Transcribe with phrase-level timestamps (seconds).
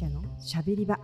[0.00, 0.98] 社のしゃべり場。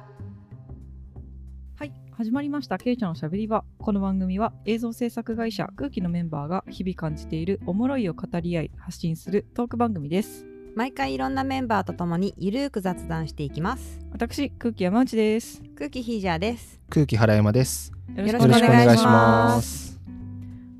[1.78, 2.78] はい始まりました。
[2.78, 3.62] けいちゃんのしゃべり場。
[3.76, 10.46] この番組は映像制作会社空気のメンバーが日々感じているおもろいを語り合い発信するトーク番組です。
[10.74, 13.98] 毎回いろんなメンバーとともにゆるーく雑談していきます。
[14.12, 15.62] 私空気山内です。
[15.76, 16.80] 空気ヒージャーです。
[16.88, 17.92] 空気原山です。
[18.14, 19.92] よろしくお願いします。
[19.92, 20.00] す。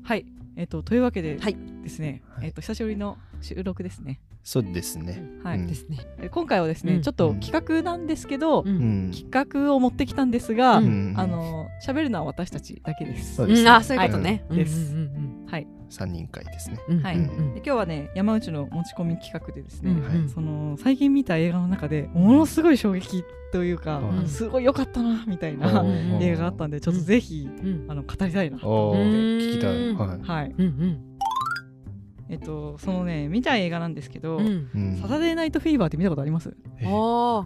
[0.05, 0.25] はい
[0.55, 1.55] えっ、とというわけではい。
[1.83, 5.21] ですね、はいえっ、と久しぶりの収録ですねそうですね。
[5.43, 5.67] はい、うん。
[5.67, 5.97] ですね。
[6.21, 7.01] で今回はですね、うん。
[7.01, 8.63] ちょっと企画なんですけど。
[8.63, 11.13] 企画を持ってきたんですが、うん。
[11.17, 13.35] あの喋るのは私たちだけです。
[13.35, 13.69] そうですね。
[13.69, 14.59] うんあそういうことね、はい。
[14.59, 15.67] ですうんうんはい。
[15.89, 16.79] 三人会ですね。
[17.03, 20.29] はいうんで今日はね山内の持ち込み企画でですね、うんうん。
[20.29, 24.27] その最近見た映画の中でものすごい衝撃というか、うん。
[24.29, 27.85] すごい良かったなみたいな、うん映画があったんでちょっとぜひ、うん。
[27.89, 29.75] あの語りたいなと思って、聞きたい。
[29.75, 30.19] うんはい。
[30.21, 30.55] はい。
[30.57, 31.06] うんうん
[32.29, 34.69] えっとそのね見た映画なんですけど、うん。
[34.75, 34.99] うん。
[35.01, 36.53] サタデーナイトフィーバーって見たことあります？
[36.79, 36.91] えああ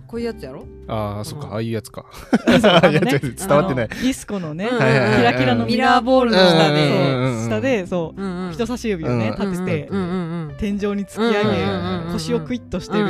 [0.07, 0.65] こういうやつやろ？
[0.87, 2.05] ああ、そっか、ああいうやつか。
[2.47, 3.87] 伝わってない。
[3.87, 8.53] ディスコのね、キラキラのミラーボールの下で、下でそう、うんうん。
[8.53, 13.05] 人差し指をね、うん立てて、うんうんうん天井に突き上げ、うんうんうんうん腰をクイッとしてる、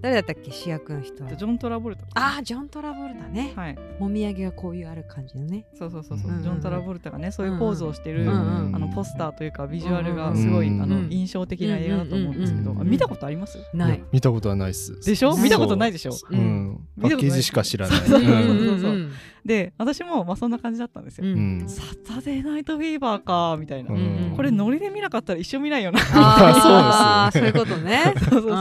[0.00, 0.50] 誰だったっけ？
[0.50, 3.52] 主役の人ジョン・トラボルタああジョン・トラボルタね。
[3.56, 3.78] はい。
[3.98, 5.66] もみあげがこういうある感じのね。
[5.78, 10.90] そうそうそうそう、うんうんジョン・トラボルタがねそういうポーズをしてる、うんうんあのポスターというかビジュアルがすごい、うんあうん。
[11.04, 13.58] の印象的な映画だと思うんですけど、うんうんあ見たことあります？
[13.74, 13.98] ない。
[13.98, 14.98] や見たことはないっす。
[15.00, 15.36] でしょ？
[15.36, 16.12] 見たことないでしょ？
[16.30, 16.36] う。
[16.36, 16.86] ん。
[17.00, 17.98] パッケージしか知らない。
[17.98, 19.08] そうそうそううんそう
[19.48, 21.60] で私もまあそんな感じだったんですよ、うん。
[21.62, 24.34] うんサタデーナイトフィーバーかみたいな、うん。
[24.36, 26.00] これノリで見なかったら一生見ないよな。
[26.12, 28.12] ああそういうことね。
[28.20, 28.52] そうそうそうそう。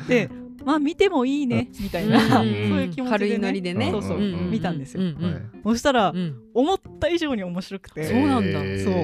[0.00, 0.30] そうで
[0.64, 2.30] まあ見てもいいねみたいな、うん。
[2.30, 3.90] そういう気持ちで、ね、軽いノリでね。
[3.90, 5.32] そうそう、うん見たんですよ、うんうん。
[5.34, 5.42] はい。
[5.62, 6.36] そしたら、うん。
[6.54, 8.04] 思った以上に面白くて。
[8.04, 8.60] そうなんだ。
[8.82, 8.94] そう。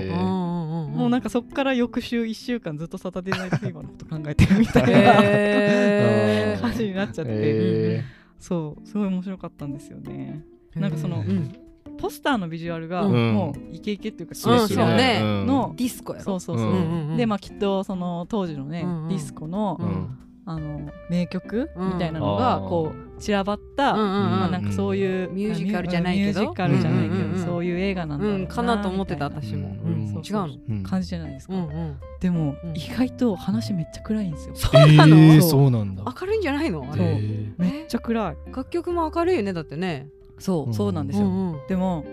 [0.94, 8.04] もうなんかそっから翌週1週間ずっとサタデーナイトフィーバーのこと考えてるみたいな、 感じになっちゃって、え
[8.38, 8.86] そう。
[8.86, 10.44] すごい面白かったんですよね
[10.76, 11.52] なんかそのうん。
[11.96, 13.34] ポスターのビジュアルがうん。
[13.34, 15.20] もうイケイケっていうかキうんラキラそうね。
[15.46, 16.24] の、ディスコやろ。
[16.24, 16.74] そうそうそう、うん。
[16.74, 19.08] うんうんでまあきっとその当時のね、うんうん。
[19.08, 19.86] ディスコの,、うん。
[19.88, 21.92] うんあの名曲うん。
[21.94, 24.12] みたいなのがこう散らばった、うんうんうん。
[24.12, 26.40] まあ、なんかそういう、ミュージカルじゃないけど。
[26.42, 28.46] ミュージカルじゃないけど、うんうんうんそういう映画なんだろうなうん。
[28.46, 29.68] かなと思ってた私も。
[29.82, 29.92] うん。
[29.94, 30.08] うん。
[30.08, 30.72] そう違うのう。
[30.74, 31.96] ん感じじゃないですか、うんうん。
[32.20, 32.76] でも、うん。
[32.76, 34.54] 意外と話めっちゃ暗いんですよ。
[34.56, 35.16] そうなの？
[35.16, 36.02] えーそうなんだ。
[36.20, 36.82] 明るいんじゃないの？
[36.82, 38.36] あそうれえめっちゃ暗い。
[38.54, 40.08] 楽曲も明るいよねだってね
[40.44, 40.74] そう、うん。
[40.74, 41.66] そうなんですよ、うんうん。
[41.66, 42.04] でも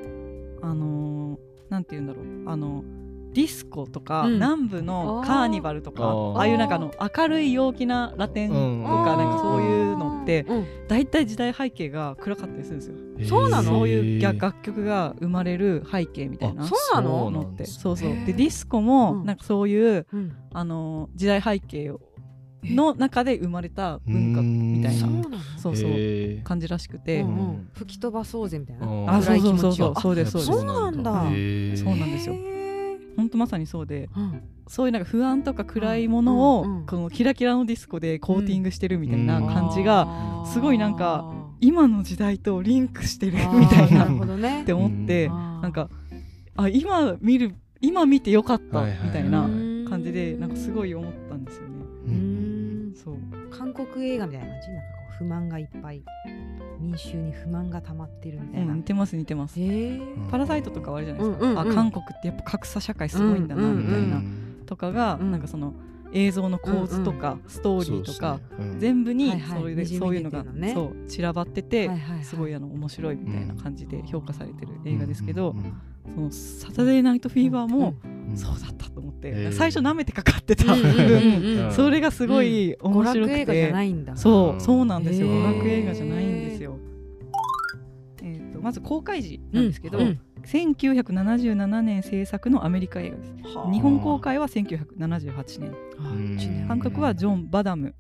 [0.62, 2.26] あのーなんて言うんだろう。
[2.50, 2.84] あの
[3.34, 4.34] ディスコとか、うん。
[4.34, 8.84] 南部のカーニバルとかああいうなんかあの明るい陽気なラテンとか、うん。
[8.84, 10.66] なんかそういうのってうん。
[10.88, 12.96] 大体時代背景が暗かったりするんですよ。
[13.18, 13.28] ー。
[13.28, 13.64] そうなの？
[13.64, 16.64] そういう楽楽曲が生まれる背景みたいな。
[16.64, 17.10] あそうなの？
[17.24, 17.66] そうのって。
[17.66, 18.10] そうそう。
[18.10, 19.26] でディスコもうん。
[19.26, 20.34] なんかそういう、うん。
[20.54, 22.02] あの時代背景を
[22.64, 25.08] の中で生まれた文化みたいな。
[25.58, 25.92] そうそう
[26.44, 27.70] 感じらしくて、うんううんん。
[27.74, 28.88] 吹き飛ばそうぜみたいな。
[28.88, 29.86] うんあそうそうそう暗い気持ちを。
[29.86, 30.52] そうそうですそうです。
[30.52, 31.12] そうなんだ。
[31.12, 32.36] そうなんですよ。
[33.18, 34.10] 本当まさにそうで。
[34.16, 34.42] うん。
[34.68, 44.00] そういうなんか不安とか暗いものを、うんうんこのキラキラのディスコでコーティングしてるみたいな感じが、すごいなんか今の時代とリンクしてるみたいな。
[44.06, 44.64] なるほどね。
[44.64, 45.90] って思って、なんか
[46.56, 51.71] あ今見る今見てよかったみたいなうん感じでなんかすごい思ったんですよね。
[53.08, 53.58] ううんんそう。
[53.58, 56.04] 韓国映画みたいな感じなんかこう不満がいっぱい
[56.80, 59.60] 民衆に不満が溜まってるみたいな、うん、似てます似てます。
[59.60, 60.30] へー。
[60.30, 61.72] パラサイトとかはあるじゃないですか、うんうんうん。
[61.72, 65.32] あ韓国ってやっぱ格差社会すごいんだなうんみたいな、うんとかが、うん。
[65.32, 65.74] なんかその
[66.14, 68.74] 映像の構図とか、ストーリーとか、ね。
[68.74, 68.80] うん。
[68.80, 69.60] 全部にはいはい。
[69.62, 72.26] そういう,、にじみそういうのがねそう散らばってて、はいはいはい。
[72.26, 75.74] すごいあの面白いみたいな感じで評価されてる映画ですけど、うん
[76.16, 81.72] そのサタデーナイトフィーバーもうんそうだったと思って、最初舐めてかかってたうんうんうん分、うん。
[81.74, 84.16] それがすごい面白くて、娯楽映画じゃないんだ。
[84.18, 84.62] そううん。
[84.62, 85.28] そうなんですよ。
[85.28, 86.78] 娯楽映画じゃないんですよ。
[88.24, 90.20] えー、とまず公開時なんですけど、うん。
[90.46, 93.34] 1977年制作のアメリカ映画です。
[93.56, 93.72] はあ。
[93.72, 96.68] 日本公開は1978年。
[96.68, 97.96] 監督はジョン・バダム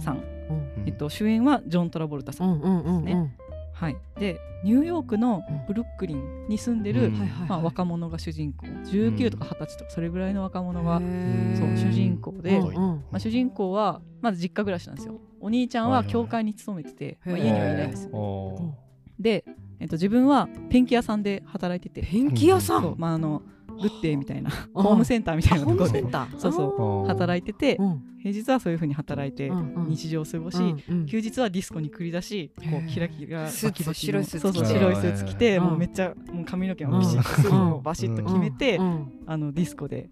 [0.00, 0.84] さん、うん。
[0.86, 3.04] えっと、主演はジョン・トラボルタさ、うんんうんうんうん。
[3.04, 3.36] ね
[3.72, 7.18] はい、でニューヨークのブルックリンに住んでる、うん。
[7.18, 8.66] はいはいまあ、はい若者が主人公。
[8.66, 11.58] 19とか20歳とかそれぐらいの若者が、へー。
[11.58, 12.56] そう主人公で。
[12.58, 12.74] うんうん。
[12.74, 15.20] まあ、主人公はまず実家暮らしなんですよ。
[15.40, 18.74] お兄ちゃんは教会に勤めてて、まあ、家にはいないんですよお
[19.18, 19.44] で、
[19.80, 22.06] えっと、自分はペンキ屋さんで働いてて。
[22.06, 23.42] ペンキ屋さそうんまああの
[23.80, 24.50] グッデーみたいな。
[24.50, 26.04] あ ホームセンターみたいなところで
[26.38, 27.08] そうそう。
[27.08, 28.02] 働いててうん。
[28.22, 29.50] 平日はそういう風に働いて
[29.88, 31.06] 日常を過ごし、うんうん。
[31.06, 35.64] 休日はディスコに繰り出しこうキラキラスーツ白いスーツそうそう着て白いスーツ着て、うん。
[35.64, 39.12] もうめっちゃもう髪の毛もビシッとバシッと決めて、うん。
[39.26, 40.08] あのディスコで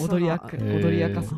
[0.00, 1.34] 踊り明か踊り明かす。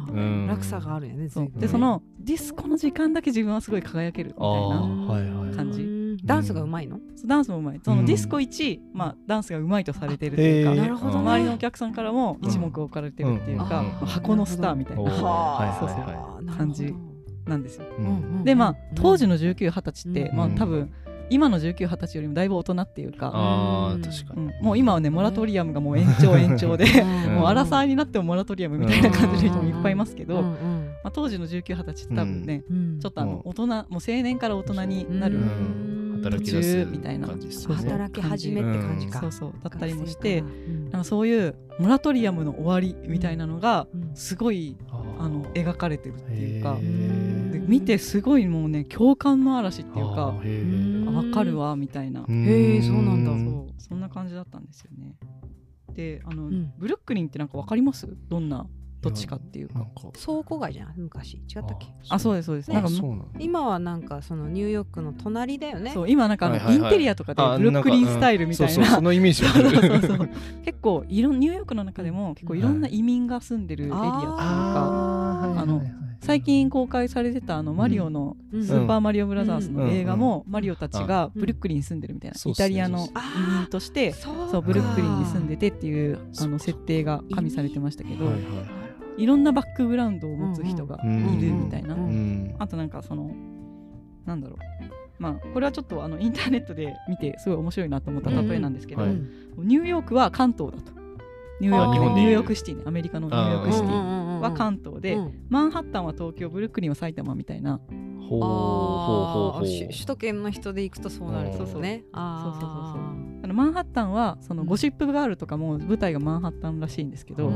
[0.48, 5.06] 落差があるよねでそのディスコの時間だけ自分はすごい輝けるみたいあなー。
[5.06, 5.82] はいはい感じ。
[5.82, 5.93] うん
[6.24, 6.98] ダンスがうまいの？
[7.16, 7.80] そうダンスもうまい。
[7.84, 7.98] そうん。
[7.98, 11.20] のディスコ1、まあ、ダンスがうまいとされてるというか、なるほどね。
[11.20, 16.94] 周りのお客さんからも一目置かれてるっていうか、箱のスターみたいな感じ
[17.46, 17.86] なんですよ。
[17.98, 18.44] うんうん。
[18.44, 20.36] でまあ当時の19、20歳って、うん。
[20.36, 20.92] まあ多分
[21.30, 24.42] 今の19、20歳よりもだいぶ大人っていうか、確かに。
[24.42, 27.34] うん、もう今はねモラトリアムがもう延長延長で、うん。
[27.36, 33.00] もう荒沢になってもモラトリアムみたいな感じの人もいっぱいいますけど、うんまあ、当時の19、20歳って多分ね、うん。
[33.00, 33.50] ちょっとあのうん。
[33.50, 37.76] 大人もう青年から大人になる、うん働き出すみたいな感じですよね。
[37.76, 39.20] 働き始めって感じか。
[39.20, 39.52] そうそう。
[39.62, 44.10] だったりもして、なんかそういうモラトリアムの終わりみたいなのがうん。
[44.14, 44.76] すごい
[45.18, 46.78] あの描かれてるっていうか。
[47.66, 52.20] 見てすごいもうね共感の嵐っていうか分かるわみたいな。
[52.20, 53.30] へーそうなんだ。
[53.30, 53.82] そう。
[53.82, 55.16] そんな感じだったんですよね。
[55.94, 56.72] であの、ん。
[56.76, 58.08] ブルックリンってなんか分かります？
[58.28, 58.66] どんな
[59.04, 59.74] 土地かっていうか。
[59.74, 59.92] なんか。
[60.12, 61.34] 倉庫街じゃん昔。
[61.34, 61.86] 違ったっけ？
[62.08, 62.90] あそうですそうです、ねなんか
[63.38, 65.92] 今はなんかそのニューヨークの隣だよね。
[65.92, 68.72] そう今なんかインテリアとかであブルックリンスタイルみたいな。
[68.72, 69.44] そうそうそのイメージ
[70.64, 78.64] 結構いろんニューヨークの中でも結構いろんな移民が住んでるエリアっていうか、はいはいはい最近公開されてたあのマリオのうん。
[78.64, 81.40] スーパーマリオブラザーズの映画もマリオたちがうん。
[81.40, 82.50] ブルックリンに住んでるみたいな。
[82.50, 83.10] イタリアの移
[83.58, 88.26] 民としてそうブルックリンに住んでててっていうあの設定が加味されてましたけど。
[88.26, 88.32] は
[89.16, 91.94] いろんなバックグラウンドを持つ人がうんいるみたいな。
[91.94, 93.30] うんうんあとなんかその
[94.24, 94.58] なんだろう。
[95.18, 99.12] まあこれはちょっとあのインターネットで見てすごい面白いなと思った例えなんですけど、はい。
[99.58, 100.92] ニューヨークは関東だと。
[101.60, 102.18] ニューヨーク。
[102.18, 102.82] ニューヨークシティね。
[102.86, 103.90] アメリカのニューヨークシティ。
[103.90, 105.16] ィは関東で、
[105.48, 107.80] マンハッタンは東京ブルックリンは埼玉みたいな。
[108.28, 111.50] ほうほうほうほう首都圏の人で行くとそうなる。
[111.50, 111.52] ん。
[111.52, 112.22] ですよねそう。
[112.44, 112.70] そうそうそう
[113.44, 117.50] あのマンハッタンはそのうんゴシップガールとかも舞台がマンハッタンらしいんですけど、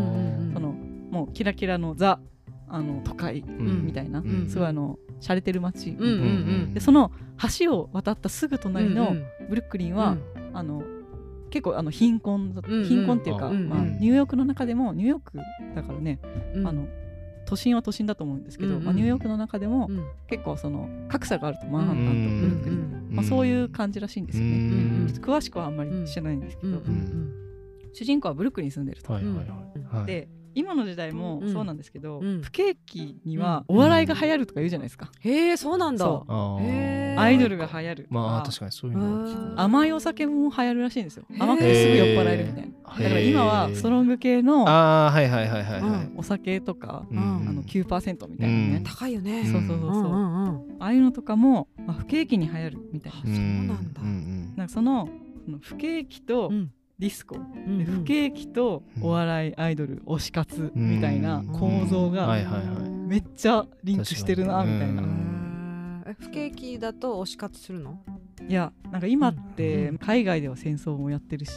[0.53, 0.75] その
[1.11, 2.21] もうキラキラのザ
[2.69, 3.87] あの都会うん。
[3.87, 4.49] みたいな、うん。
[4.49, 6.15] すごいあの洒落てる街、うんうんう
[6.67, 6.75] ん。
[6.75, 7.13] でその
[7.59, 10.17] 橋を渡ったすぐ隣のうんブルックリンは、
[10.53, 10.83] あの
[11.51, 12.85] 結構あの貧困だ、うんうん。
[12.85, 13.69] 貧困っていうか、うんうん。
[13.69, 15.39] まあ、ニューヨークの中でもニューヨーク
[15.75, 16.21] だからね、
[16.55, 16.67] うん。
[16.67, 16.87] あの
[17.47, 18.85] 都心は都心だと思うんですけど、うんうん。
[18.85, 20.05] まあ、ニューヨークの中でもうん。
[20.27, 23.17] 結構その格差があるとマンハッタンとブルックリン、うん。
[23.17, 24.51] まあ、そういう感じらしいんですよね。
[24.53, 24.55] う
[25.05, 27.33] んちょっと詳しくはあんまり知らないんですけど、うんうん
[27.95, 29.13] 主人公はブルックリンに住んでると。
[29.15, 29.97] はいはいはい。
[29.97, 30.07] はい。
[30.07, 32.43] で今の時代もそうなんですけど、うん。
[32.43, 36.07] 不景気にはお笑いが流行るとか言うじゃないですか、へえそうなんだ。
[37.19, 39.61] アイドルが流行るまあ確かにそういうの。
[39.61, 41.25] 甘いお酒も流行るらしいんですよ。
[41.39, 42.69] 甘くてすぐ酔っ払えるみたいな。
[42.89, 45.81] だから今はストロング系のああはいはいはいはいはい。
[45.81, 46.15] うん。
[46.17, 48.85] お酒とか、うんあの9%みたいなね、うん。
[48.85, 49.45] 高いよね。
[49.45, 50.77] そうそうそうそう、んんうん。
[50.81, 53.19] ああいうのとかも、まあ、不景気に流行るみたいな。
[53.25, 53.35] うん。
[53.35, 54.01] そうなんだ。
[54.03, 54.55] うん。
[54.57, 55.09] なんかその
[55.45, 62.27] その不景気とうんディスコ、うんで不景気とお笑いアイドル推し活みたいな構造が
[63.07, 65.03] めっちゃリンクしてるなみたいな、
[66.19, 68.01] 不景気だと推し活するの？
[68.49, 71.53] いやなんか今って海外では戦争もやってるし、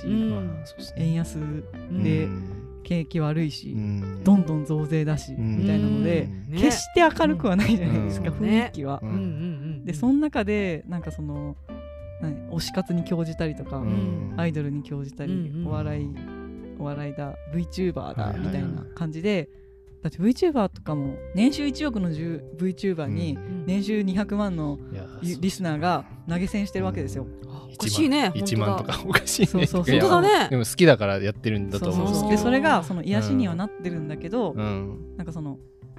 [0.95, 2.57] 円安うんでうん。
[2.83, 4.23] 景気悪いし、うん。
[4.23, 5.59] どんどん増税だし、うん。
[5.59, 8.35] みたいなので、決して明るくはないじゃないですか、うん。
[8.38, 8.99] 雰囲気は。
[9.03, 9.23] ううんんうんう
[9.81, 9.85] ん。
[9.85, 11.70] でその中でなんかその何
[12.27, 14.33] 推し活に興じたりとか、うん。
[14.38, 15.68] アイドルに興じたり、うんうん。
[15.68, 16.09] お笑い
[16.79, 18.39] お笑いだ VTuber だはいはいはい。
[18.39, 19.50] みたいな感じで、
[20.01, 23.65] だって VTuber とかも年収1億の VTuber にうん。
[23.65, 24.79] 年収200万の
[25.22, 27.27] リリスナーが投げ銭してるわけですよ。
[27.74, 29.48] おかしいね1万と本当だか おかしいね。
[29.48, 30.00] そうそうそう。
[30.50, 32.07] でも好きだからやってるんだと思う。
[32.07, 35.15] んですけどでそれがその癒しにはなってるんだけど、うん。
[35.17, 35.57] なんかその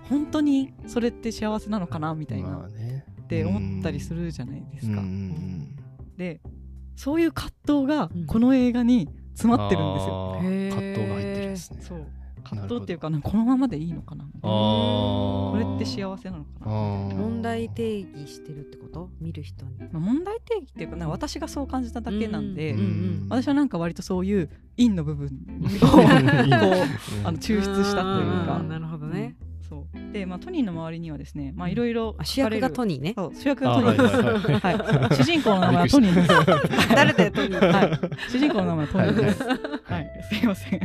[0.09, 2.69] 本当にそれって幸せなのかなみたいな。
[3.23, 5.01] って思ったりするじゃないですか。
[5.01, 5.82] うんうん
[6.17, 6.41] で
[6.97, 8.27] そういう葛藤がうん。
[8.27, 10.35] この映画に詰うんまってるんですよ。
[10.37, 10.45] あー。
[10.45, 10.71] へー。
[10.71, 11.79] 葛藤が入ってるんですね。
[11.83, 12.07] そう。
[12.45, 15.59] 葛藤っていうかなこのままでいいのかなこー。
[15.59, 17.15] れって幸せなのかあな、ー。
[17.15, 19.73] 問題定義してるってこと見る人に。
[19.79, 25.79] まあ、問題定義っていうかなんか私がそう感じただけなんで、うんうん私はなんか割とそういう陰の部分を うん。
[25.81, 26.11] こううん
[27.27, 28.63] あの抽出したというか。
[28.69, 29.37] なるほどね
[30.13, 33.15] で、まあ、トニーの周りにはですねまあいろいろあ主役がトニーね。
[33.35, 34.47] 主役あがトニー。
[34.47, 34.73] です、は
[35.11, 36.29] い主人公の名前はトニーです、
[36.95, 37.73] 誰だよトニー。
[37.73, 38.01] はい、
[38.31, 40.81] 主人公の名前はトニーです、ははい、すいません。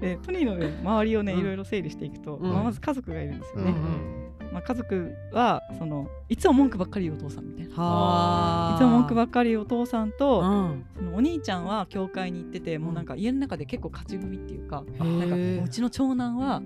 [0.00, 1.40] でトニーの、ね、周りをね、うん。
[1.40, 2.52] いろいろ整理していくと、うん。
[2.52, 7.74] まあ、まず家族がいるんですよね、うんまあ、家族はそのいつも文句ばっかり言うお父さんみたいな。
[7.74, 8.76] はあ。
[8.76, 10.84] いつも文句ばっかり言うお父さんと、うん。
[10.96, 15.28] そのお兄ちゃんは教会に行っててもうなんか家の中で結構勝ち組っていうか、なん
[15.60, 16.62] かうちの長男は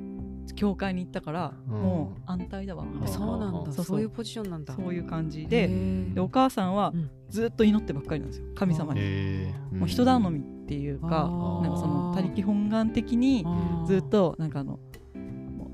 [0.55, 1.73] 教会に行ったから、うん。
[1.75, 2.85] もう安泰だわ。
[2.85, 3.65] みたいなそうなんだ。
[3.67, 4.75] そうそうそういうポジションなんだ。
[4.75, 5.43] そういう感じ。
[5.43, 6.15] へでー。
[6.15, 7.11] でお母さんはうん。
[7.31, 8.47] ずっと祈ってばっかりなんですよ。
[8.55, 9.01] 神様に。
[9.73, 13.45] もう人頼みっていうかなんかその他力本願的に
[13.87, 14.81] ずっとなんかあの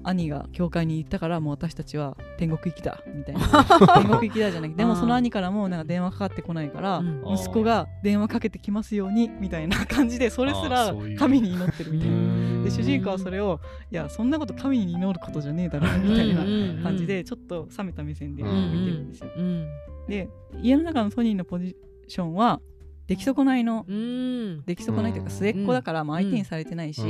[0.09, 3.41] 兄が教会に行ったからもう私たちは天国行きだみたいな。
[3.99, 7.23] 天国行きだじゃなくてでもその兄からもなんか電話かかってこないからうん。
[7.35, 12.15] 息子が電話かけてきますようにみたいな感じでそれすあら神に祈ってるみたいな。
[12.15, 12.65] うん。
[12.65, 13.61] で主人公はそれを
[13.91, 18.55] いやそんなこと神に祈ることじゃねえだろみたいな感じでちょっと冷めた目線で見て
[18.91, 19.31] るんですよ。
[19.37, 19.67] うん。
[20.09, 20.29] で
[20.63, 22.61] 家の中のトニーのポジションは
[23.07, 24.63] 出来損ないのうん。
[24.65, 27.03] 出来損ないというか末っ子だからまあ相手にされてないし、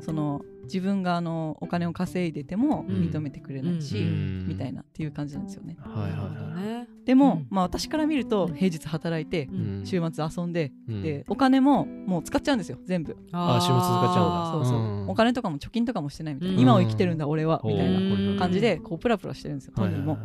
[0.00, 2.96] その自分があのお金を稼いでてもうん。
[3.10, 4.46] 認めてくれないし、うん。
[4.48, 5.76] みたいなっていう感じなんですよね。
[5.80, 6.26] はいはいは
[6.60, 7.46] いねでも、うん。
[7.50, 8.54] まあ私から見るとうん。
[8.54, 9.82] 平日働いて、うん。
[9.84, 11.02] 週末遊んで、うん。
[11.02, 13.16] でお金ももう使っちゃうんですよ全部。
[13.32, 14.66] あ週末使っちゃうんだ。
[14.66, 15.08] そうそう、うん。
[15.08, 16.60] お金とかも貯金とかもしてないみたいな、うん。
[16.60, 18.36] 今を生きてるんだ俺はみたいなうん。
[18.38, 20.18] 感じでこうプラプラしてるんですよトニーも。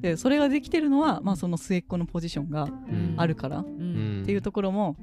[0.00, 3.14] でそれができてるのは、まあ、その末っ子のポジションがうん。
[3.16, 4.22] あるからっうん。
[4.24, 4.96] ていうところも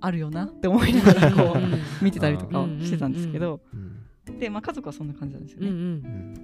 [0.00, 3.60] あるよなって思いながらこう見てたりとかをしてたんですけど。
[3.72, 4.01] うん
[4.38, 5.76] で、まあ、家族はそんな感じなんですようんうね。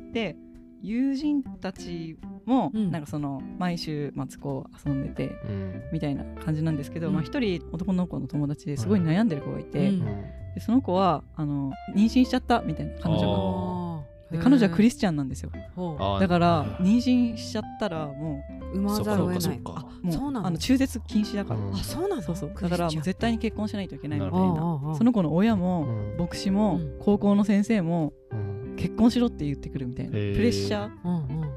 [0.08, 0.12] ん。
[0.12, 0.36] で
[0.80, 2.90] 友人たちもうん。
[2.90, 5.82] なんかその毎週末こう遊んでてうん。
[5.92, 7.14] みたいな感じなんですけどうん。
[7.14, 10.04] まあ一人男の子の友達ですごい悩んでる子がいてうん。
[10.54, 13.22] でその子はあの妊娠しちゃったみたいな彼女
[13.82, 13.87] が。
[14.42, 15.50] 彼女はクリススチャンなんですよ。
[16.20, 18.42] だからはい妊娠しちゃったらも
[18.74, 19.40] 産まざるを得ない。
[19.40, 22.52] そうかそうかあうもうそうなのあの中絶禁止だから、うんあそうなのそうそう。
[22.60, 24.94] だからもう絶対に結婚しないといけないみたいな。
[24.96, 26.16] その子の親も、うん。
[26.18, 26.96] 牧師も、うん。
[27.00, 28.76] 高校の先生もうん。
[28.76, 30.12] 結婚しろって言ってくるみたいな。
[30.12, 30.90] プレッシャー。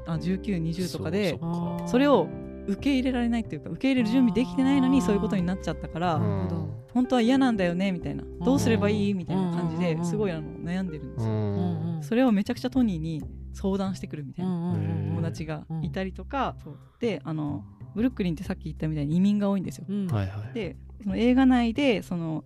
[0.06, 1.38] あ1920とかで
[1.86, 2.28] それを
[2.66, 6.18] 受け入れられないっていうか受け入れる準備できてないのにそういうことになっちゃったから、
[6.92, 8.24] 本当は嫌なんだよねみたいな。
[8.44, 16.56] どうすればいいうんみたいな感じでうんすごいあの悩んでるんですうよ、それをめちゃくちゃトニーに相談してくるみたいな友達がいたりとか、
[17.00, 17.64] であの
[17.94, 19.86] ブルックリンってさっき言ったみたいに移民が多いんですよ。
[20.54, 22.44] でその映画内でその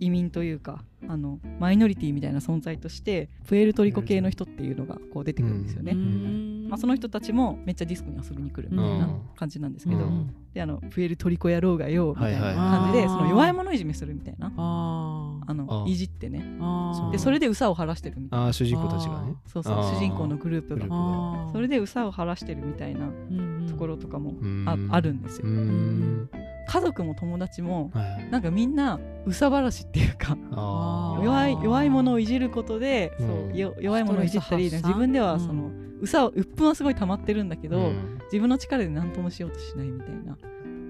[0.00, 6.66] 移民というかあのマイノリティみたいな存在としてプエルトリコ系の人っていうのがこう出てくるんですよね、うん。
[6.68, 10.34] まあ、その人たちもめっちゃディスコに遊びに来るみたいな感じなんですけど、うん。
[10.52, 14.52] であのプエルトリコ野郎がよみたいなはいはい感じで、その弱い者いじめするみたいな。
[14.56, 16.44] ああのいじってね。
[16.60, 18.52] あでそれでうさを晴らしてるみたいな。
[18.52, 19.34] 主人公たちがね。
[19.46, 21.52] そうそう主人公のグループが。
[21.52, 23.08] それでうさを晴らしてるみたいな
[23.68, 24.34] ところとかも
[24.66, 25.46] ああるんですよ。
[25.46, 26.28] うん
[26.68, 27.90] 家族も友達も
[28.30, 30.36] なんかみんなうさばらしっていうか
[31.22, 33.12] 弱い弱いものをいじることで、
[33.54, 35.70] 弱いものをいじったり自分ではうんその、
[36.00, 38.18] うさを鬱憤はすごい溜まってるんだけど、うん。
[38.28, 40.36] 自分の力で何ともしようとしないみたいな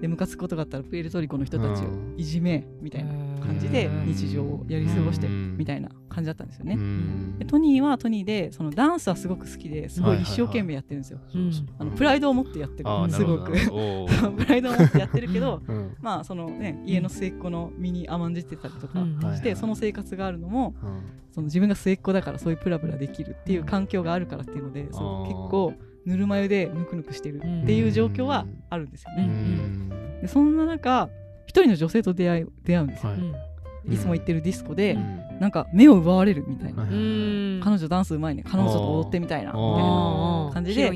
[0.01, 1.87] でムカつくことがあったらプエルトリコの人たちを
[2.17, 3.11] いじめみたいな
[3.45, 4.05] 感じでうん。
[4.07, 6.75] 日常をやり過ごしてうんみたいな感じだったんですよね。
[6.75, 7.37] うん。
[7.39, 11.19] でトニーはトニーでそのダンスはすごく好きですごい一生懸命やってるんですよ。
[11.33, 11.51] うん。
[11.77, 12.89] あのプライドを持ってやってる。
[13.11, 13.51] すごく。
[14.37, 15.95] プライドを持ってやってるけど うん。
[16.01, 18.99] まあそのね家の末っ子の身に甘んじてたりとか
[19.35, 20.99] してその生活があるのもうん。
[21.31, 25.23] その自分が末っ子だからそういうプラプラできるっていう環境があるからっていうのでそうあー。
[25.25, 25.73] 結構
[26.09, 29.27] ぬるま湯でぬくぬくしてるっていう状況はあるんですようね。
[29.27, 29.89] ん。
[30.21, 31.07] でそんな中
[31.45, 33.11] 一人の女性と出会い出会うんですよ。
[33.11, 33.93] はい。
[33.93, 35.39] いつも行ってるディスコで、うん。
[35.39, 38.43] なんか目を奪われるみたいな、彼女ダンスうまいね。
[38.43, 40.91] 彼女と踊ってみたいなみたいな感じで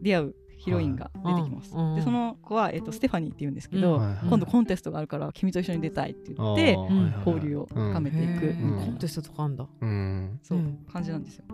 [0.00, 1.74] 出会うヒロインが出てきます。
[1.74, 4.18] うんでその子は、えっとステファニーって言うんですけど、はいはい。
[4.28, 7.14] 今度コンテストがあるから君と一緒に出たいって言ってあーはいはいはい。
[7.26, 8.46] 交流を深めていく。
[8.48, 8.84] うん。
[8.84, 9.66] コンテストとかあんだ。
[9.80, 10.38] うん。
[10.42, 10.78] そううん。
[10.92, 11.44] 感じなんですよ。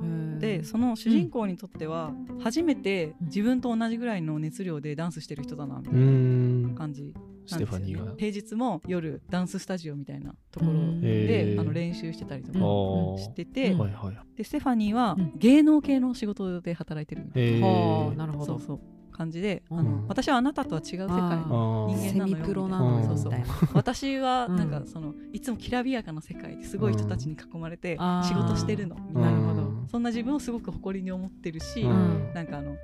[0.41, 6.75] でその主人公にとっては初めて自分と同じぐらいの熱量でダンスしてる人だなみたういなん。
[6.75, 7.15] 感じ
[7.47, 7.85] スなんですよね。
[7.85, 8.15] テファニーが。
[8.17, 11.01] 平日も夜ダンススタジオみたいなところうん。
[11.01, 13.17] であの練習してたりとうん。
[13.17, 13.79] かしてて、うん。
[13.81, 14.37] はいはい。
[14.37, 15.33] でステファニーはうん。
[15.37, 17.73] 芸能系の仕事で働いてるみたいへな、は
[18.09, 18.47] あーなるほど。
[18.47, 18.81] そうそう
[19.15, 19.79] 感じで、うん。
[19.79, 22.35] あの私はあなたとは違う世界の人間なのよ。
[22.35, 23.07] セミプロなのよ。
[23.07, 23.33] みたいそう。
[23.33, 23.43] そう
[23.73, 28.97] 私はなんかうんそのいつもきらびやかな世界ですごい人たちに囲まれて仕事してるの。
[28.97, 29.55] みたいな
[29.91, 32.33] そんな自分をすごく誇りに思ってるし、うん。
[32.35, 32.75] なんかあの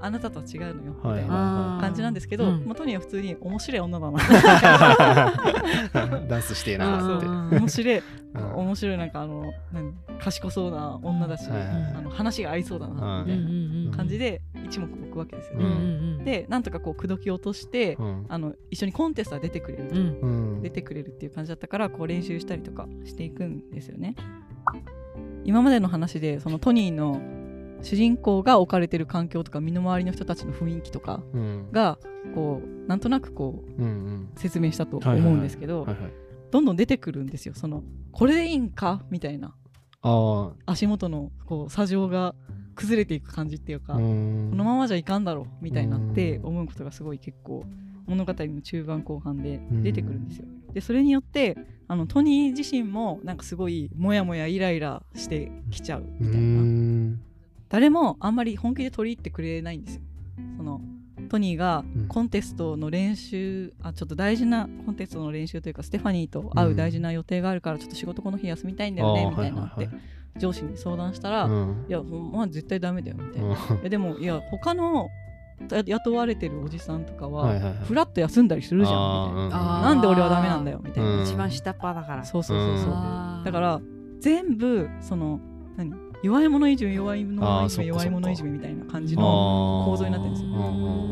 [0.00, 0.94] あなたとは違うのよ。
[1.02, 2.64] みはいたいな感じなんですけど、うん。
[2.64, 4.18] まあ、トニーは普通に面白い女だな
[6.28, 7.26] ダンスしてえなって。
[7.26, 7.30] う。
[7.30, 7.50] ん。
[7.50, 8.02] 面白いう
[8.40, 8.54] ん。
[8.56, 11.94] 面白いなんかあの何賢そうな女だし、はいはいはい。
[11.96, 13.92] あの話が合いそうだなみたいなうんうんうん。
[13.92, 15.64] 感じで一目置くわけですよね。
[15.64, 15.72] うん。
[15.72, 15.74] う
[16.22, 18.26] んでなんとかこう口説き落として、うん。
[18.28, 20.18] あの一緒にコンテストは出てくれると、うん。
[20.20, 24.16] うん出てくれるっていう感じだったからこう練習したりとかしていくんですよね。
[25.44, 27.20] 今までの話でそのトニーの
[27.82, 31.68] 主人公が置かれてる環境とか身の回りの人たちの雰囲気とかうん。
[31.70, 31.98] が
[32.34, 34.28] こうなんとなくこううんうん。
[34.36, 35.86] 説明したと思うんですけど、
[36.50, 37.54] どんどん出てくるんですよ。
[37.54, 39.04] そのこれでいいんか？
[39.10, 39.54] みたいな。
[40.06, 42.34] あ足元のこう砂上が
[42.74, 46.46] 崩れていく感じっていうか、このままじゃいかんだろうみたいになってうん。
[46.46, 47.64] 思うことがすごい結構
[48.06, 50.46] 物語の中盤後半で出てくるんですよ。
[50.72, 56.62] でそれによってあのトニー自身もなんかすごいモヤモヤイライラしてきちゃううみたいな。
[56.62, 57.20] ん。
[57.68, 60.02] 誰もあんまり本気で取り入ってくれないんですよ。
[60.56, 60.80] その
[61.28, 62.08] トニーがうん。
[62.08, 69.88] コンテストの練習、あちょっと大事なコンテストの練習というかステファニーと会う大事な予定があるからちょっと仕事この日休みたいんだよねみたいになって、
[70.38, 71.84] 上司に相談したら、いうん。
[71.88, 73.48] やほんまあ絶対ダメだよみたいな。
[73.48, 73.52] うん。
[73.52, 75.08] いやでもいや他の
[75.70, 77.74] や雇われてるおじさんとかは、はいはいはい。
[77.84, 79.80] フラッと休んだりするじゃんみたいな。
[79.82, 81.10] なんで俺はダメなんだよみたいな。
[81.16, 81.22] うん。
[81.22, 82.24] 一番下っ端だから。
[82.24, 82.90] そうそうそうそう。
[83.44, 83.80] だから
[84.20, 85.40] 全部その
[85.76, 85.94] 何？
[86.22, 90.48] 弱い者いじめ弱い者いじめ弱い者いじめみたいな感じの構造になってるんですよ。
[90.48, 90.52] う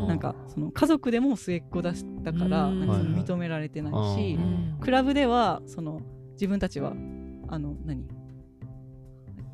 [0.06, 2.80] んなんかその家族でも末っ子だしたからうん。
[2.80, 4.78] なんかその認められてないし、うん。
[4.80, 6.00] クラブではその
[6.32, 6.94] 自分たちは
[7.48, 8.04] あの何？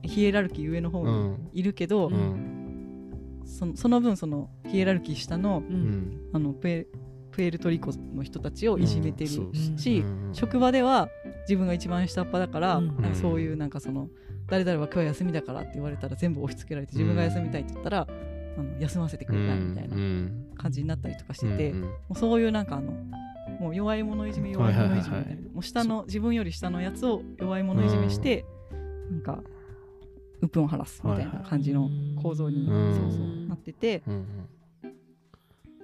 [0.03, 1.49] ヒエラルキー上の方にうん。
[1.53, 3.43] いるけど、うん。
[3.45, 5.63] そのその分そのヒエラルキー下の
[6.33, 6.87] あのプエ
[7.31, 11.09] プエルトリコの人たちをいじめてるし、うん職場では
[11.43, 12.87] 自分が一番下っ端だから、うん。
[13.01, 13.13] なん。
[13.13, 14.09] かそういうなんかその
[14.49, 18.07] 誰々は今日は休みだからって言われたら全部押し付けられて自分が休みたいって言ったら、
[18.59, 20.47] あの休ませてくれないみたいなうん。
[20.57, 22.93] 感じになったりとかしてて、うんもうそういうなんかあの
[23.61, 28.45] もう弱い者いじめ弱い者いじめみたいな、もう下の自分より下のやつを弱い者いじめして、
[29.11, 29.43] なんか
[30.41, 31.91] 鬱憤を晴らすみたいな感じの
[32.23, 32.95] 構造に、うん。
[32.95, 34.03] そうそうなってて。
[34.07, 34.27] うん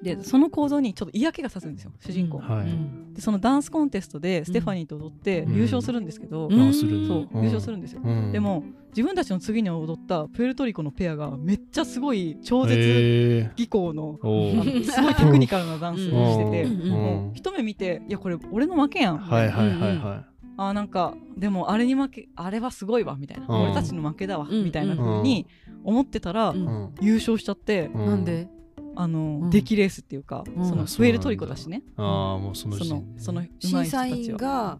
[0.02, 2.44] でその構造にちょっと嫌気がさすんですよ主人公、うん。
[2.44, 2.66] はい。
[2.66, 5.54] うんでそのダンスコンテストでステファニーと踊ってうん。
[5.54, 6.74] 優勝するんですけど、うん。
[6.74, 7.06] そう、うん。
[7.36, 8.30] 優勝するんですよ、うん。
[8.30, 16.90] でも自分たちの次に踊ったプエルトリコのペアがめっちゃすごい超絶技巧の、すごいテクニカルなダンスをしてて、うん。
[16.90, 20.24] もう一目見ていやこれ俺の負けやん、はいはいはいは
[20.56, 23.62] あーなんかでもあれに負けあれはすごいわみたいな、うん。
[23.64, 24.64] 俺たちの負けだわ、うん。
[24.64, 25.46] みたいな風に
[25.82, 26.54] 思ってたら、
[27.00, 28.48] 優勝しちゃって、うなんで？
[28.96, 29.50] あの、うん。
[29.50, 30.54] 出来レースっていうか、うん。
[30.54, 31.82] そのあそうなんだプエルトリコだしね。
[31.96, 34.34] ああもうそのそのその上手い審査人たちは。
[34.34, 34.78] 員が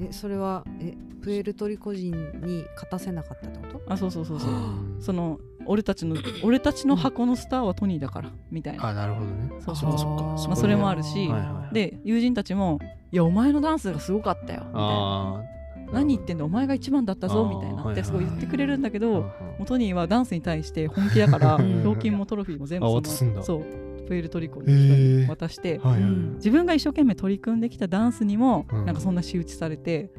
[0.00, 3.92] えそれはえプエルトリコ人に勝たせなかったってこと？
[3.92, 4.50] あそうそうそうそう。
[4.50, 5.38] うんその
[5.70, 8.86] 俺たちの 俺たちの箱のスターはトニーだからみたいな。
[8.88, 9.50] あなるほどね。
[9.60, 9.90] そうそう。
[9.90, 10.04] っかっか。
[10.04, 10.38] あー。
[10.38, 12.78] っかまあそれもあるしはいはいで友人たちも
[13.12, 14.88] 「いやお前のダンスがすごかったよ」みたいな。
[14.88, 15.42] あ
[15.92, 17.76] 「何言ってんだお前が一番だったぞ」みたいな。
[17.76, 19.30] はいはいってすごい言ってくれるんだけあども
[19.60, 23.40] うトニーはダンスに対して本気だから うん賞金もトロフィーも全部あそ渡すんだ。
[23.40, 23.64] のそう
[24.08, 26.10] プエルトリコの人に渡してはいはい。
[26.36, 28.86] 自分が一生懸命取り組んできたダンスにもうん。
[28.86, 30.10] なんかそんな仕打ちされて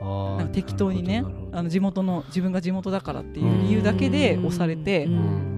[0.00, 5.12] なんか適当にねあの地元の自分が地元だからっていう理由だけで押されてうん。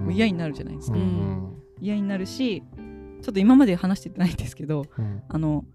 [0.05, 0.97] もう嫌になるじゃないですか。
[1.79, 2.63] 嫌になるし
[3.23, 5.23] ちょっと今まで話してないんですけどうん。
[5.27, 5.65] あの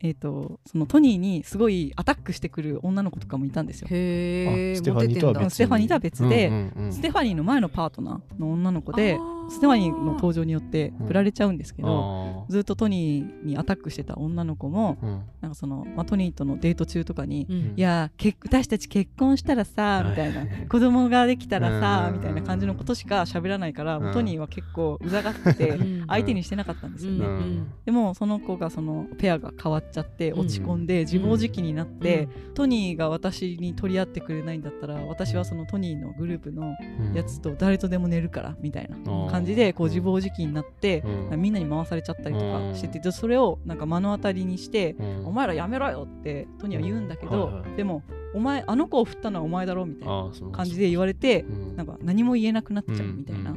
[0.00, 3.88] えっ、とそのトニーにすごいアタックしてくる女の子とかもいたんですよ。
[3.90, 5.50] へステファニーとは別に。
[5.50, 6.92] ステファニーとは別でうんうんうん。
[6.92, 15.22] ステファニーの前のパートナーの女の子でステファニーの登場によって振られちゃうんですけど、あずっとトニーにアタックしてた女の子もーうん。
[15.40, 17.56] なんかその、まあ、トニーとのデート中とかに「うん。
[17.76, 20.40] いや結私たち結婚したらさ」みたいな。
[20.40, 27.26] はい「子供ができたらさ」うんみたいな感じのことしか喋らないから、トニーは結構うざがって相手にしてなかったんですよね。
[27.26, 27.66] うん。
[27.84, 41.40] でもその子がそのペアが変わっちゃって落ち込んで自暴自棄になって、トニーが私に取り合ってくれないんだったら私はそのトニーのグループのうんやつと誰とでも寝るからみたいなうん感じでこう自暴自棄になってうん。
[41.40, 45.26] みんなに回されちゃったりとかしててでそれをなんか目の当たりにしてうん。
[45.26, 48.02] お前らやめろよってトニーは言うんだけど、でも
[48.34, 51.76] お前あの子を振ったのはお前だろみたいな感じで言われてうん。
[51.76, 53.52] なんか何も言えなくなっちゃうみたいな。
[53.52, 53.56] う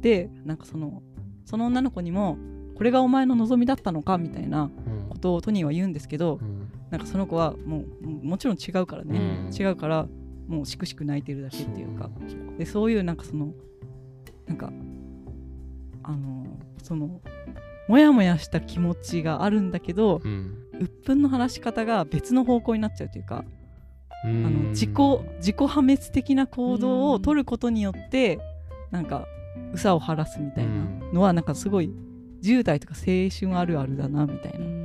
[0.00, 1.02] でなんかその
[1.44, 2.38] その女の子にも
[2.76, 5.08] これがお前の望みだったのかみたいなうん。
[5.08, 6.68] ことをトニーは言うんですけどうん。
[6.90, 9.54] なんかその子はもうももちろん違うからね、うん。
[9.54, 10.06] 違うから
[10.46, 12.08] もうしくしく泣いてるだけっていうか。
[12.56, 13.52] でそういうなんかその
[14.48, 14.72] なんか
[16.02, 16.46] あの
[16.82, 17.20] その
[17.88, 20.64] モヤモヤした気持ちがあるんだけどうん。
[20.80, 23.44] 鬱憤の話し方が別の方向になっちゃうというか
[24.24, 24.90] ああの自己
[25.38, 28.38] 自己破滅的な行動を取ることによって
[28.92, 29.26] なんか
[29.72, 31.92] うさを晴らすみたいなのはなんかすごい
[32.42, 34.78] 10代とか青春あるあるだなみたいな。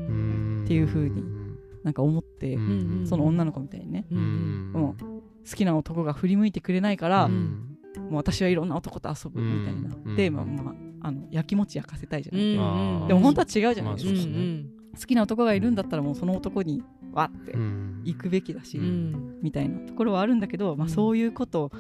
[0.63, 1.23] っていう風に
[1.83, 3.05] なんか思ってん。
[3.05, 4.05] その女の子みたいにね。
[4.11, 4.73] うん。
[4.73, 7.72] 好きな男が振り向いてくれないからうん
[8.09, 10.15] もう私はいろんな男と遊ぶみたいな、うん。
[10.15, 12.61] で、まあまあ、あのやきもち焼かせたいじゃない、うん。
[12.61, 13.07] あー。
[13.07, 14.45] でも本当は違うじゃないですか、まあね。
[14.61, 18.01] ん好きな男がいるんだったらもうその男にわってうん。
[18.03, 18.85] 行くべきだし、うん。
[18.85, 21.71] うんみたいなところはあるんだけど、まあ、うんそういうことを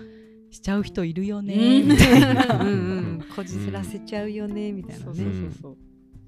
[0.51, 1.89] しちゃう人いるよね、うん。
[1.89, 2.63] みたいな。
[2.63, 5.77] うんうんこじらせちゃうよねみたいなそうねそうそうそう、っ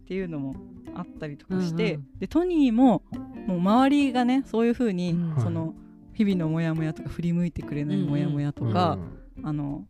[0.07, 0.55] ていうのも
[0.95, 2.19] あったりとかして、うんうん。
[2.19, 3.03] でトニーも
[3.45, 5.41] もう周りがねそういうふうに、うん。
[5.41, 5.75] その
[6.13, 8.97] 日々のモヤモヤとか振り向いてくれないモヤモヤとか、
[9.43, 9.85] あの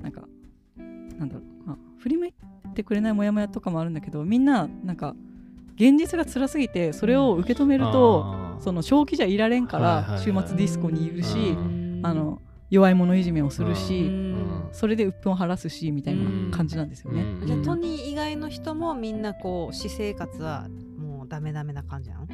[0.00, 0.22] なんか
[1.18, 2.34] なんだろう、まあ、振り向い
[2.74, 5.14] てくれないモヤモヤとかもあるんだけどみんななんか
[5.76, 8.60] 現実が辛すぎてそれを受け止めると、あー。
[8.60, 10.18] その正気じゃいられんから、はいはいはい。
[10.20, 12.00] 週末ディスコにいるし、うん。
[12.04, 14.68] あの弱い者いじめをするし、うん。
[14.70, 17.22] それで鬱憤を晴らすしみたいな感じなんですよね。
[17.22, 17.46] うん。
[17.46, 22.26] じゃあトニー以外の人もみんなこう私生活はもうダメダメな感じなの？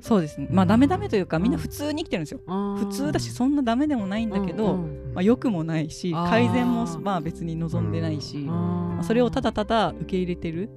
[0.00, 0.48] そうですね。
[0.50, 2.40] まあダメダメというかみんな普通に生きてるんですよ。
[2.46, 10.70] 普通だしそんなダメでもないんだけど、うんまあ、良くもないし改善もまあ別に望んでないし、まあそれをただただ受け入れてる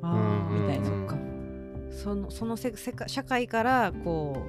[0.51, 0.85] みたいな。
[0.85, 1.17] そっか。
[1.91, 4.45] そのそのせ世界社会からこ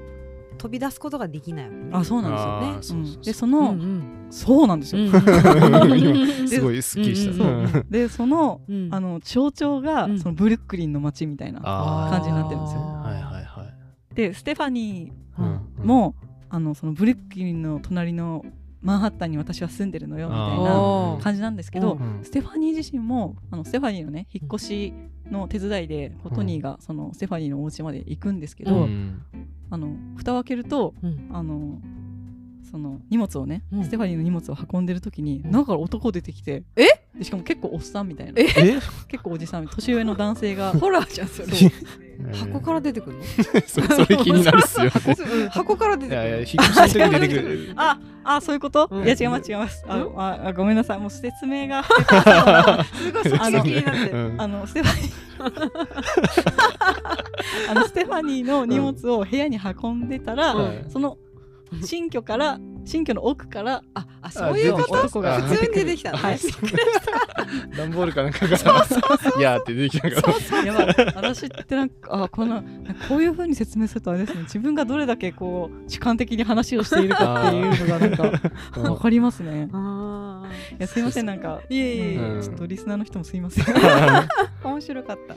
[0.52, 2.72] う飛び出すことができないあそうなんですよね。
[2.72, 3.18] そうそうそうう。
[3.18, 5.02] んでその、うんそうなんですよ。
[5.06, 7.44] 今すごいすっきりした。
[7.44, 7.86] うんそう。
[7.88, 8.88] でそのうん。
[8.90, 10.18] あの象徴が、うん。
[10.18, 12.80] そのブルックリンの街みたいな感じになってるんですよ。
[14.14, 16.14] でステファニうんーも、
[16.48, 18.44] あのそのブルックリンの隣の
[18.80, 24.94] マンハッタンに私は住んでるのよみたいな感じなんですけど、ステファニー自身もあのステファニーのね引っ越し
[25.30, 29.22] の手伝いで、こうトニーがそのステファニーのお家まで行くんですけど、うん。
[29.70, 31.30] あの蓋を開けるとうん。
[31.32, 31.80] あの
[32.70, 33.84] その荷物をね、うん。
[33.84, 35.50] ステファニーの荷物を運んでる時に、うん。
[35.50, 36.84] 中から男出てきてえ？
[37.16, 38.32] でしかも結構おっさんみたいな。
[38.36, 38.44] え？
[38.44, 38.80] え？
[39.08, 40.72] 結構おじさん年上の男性が。
[40.78, 41.46] ホラーじゃんそれ。
[42.32, 43.24] 箱から出てくるの？
[43.66, 44.90] それそれ気になるっすよ。
[45.50, 47.72] 箱から出てくいやいや、る引っ越しの時に出てくる。
[47.76, 49.04] ああそういうこと、うん。
[49.04, 49.84] いや違います違います。
[49.86, 50.20] あ、うん。
[50.20, 50.98] ああごめんなさい。
[50.98, 51.84] もう説明が。
[51.84, 51.90] す
[53.12, 54.10] ごいそっちが気になって。
[54.10, 54.40] るうん。
[54.40, 55.12] あのステファニー。
[57.70, 60.84] あのステファニーの荷物を部屋に運んでたら、はい。
[60.88, 61.18] その
[61.84, 64.96] 新居から新居の奥からああそういうこと？
[65.08, 66.22] 普通に出てきたのね。
[66.22, 66.38] はい。
[67.76, 70.64] 段ボールかなんかが、いやーって出てきたから。
[70.64, 72.62] やばい私ってなんかあこの
[73.08, 74.42] こういうふうに説明するとあれですね。
[74.42, 78.40] 自分がどれだけこう主観的に話をしているかっていうのがなんか
[78.80, 79.68] わかりますね。
[79.72, 81.60] あいやすいませんなんか。
[81.70, 82.18] ーいえいえいえ。
[82.18, 82.42] うん。
[82.42, 83.64] ちょっとリスナーの人もすいません。
[84.62, 85.34] 面白かった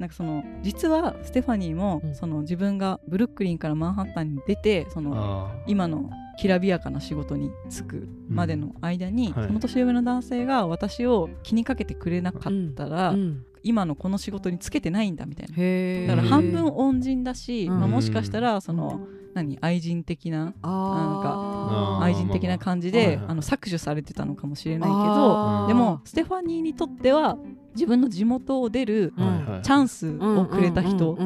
[0.00, 2.14] なんかその実はステファニーも、うん。
[2.14, 9.46] その自分がブルックリンからマンハッタンに出てそのあ今のきらびやかな仕事に就くまでの間に、はい。
[9.46, 16.14] その年上の男性が私を気にかけてくれなかったら、うん今のこの仕事に就けてないんだみたいな。
[16.14, 17.78] だから半分恩人だし、うん。
[17.80, 19.00] まあ、もしかしたらその
[19.34, 22.04] 何愛人的なあー。
[22.04, 27.36] 愛人的な感じでまあの搾取されてたのかもしれないけどでもステファニーにとっては
[27.74, 29.12] 自分の地元を出る
[29.62, 31.16] チャンスをくれた人。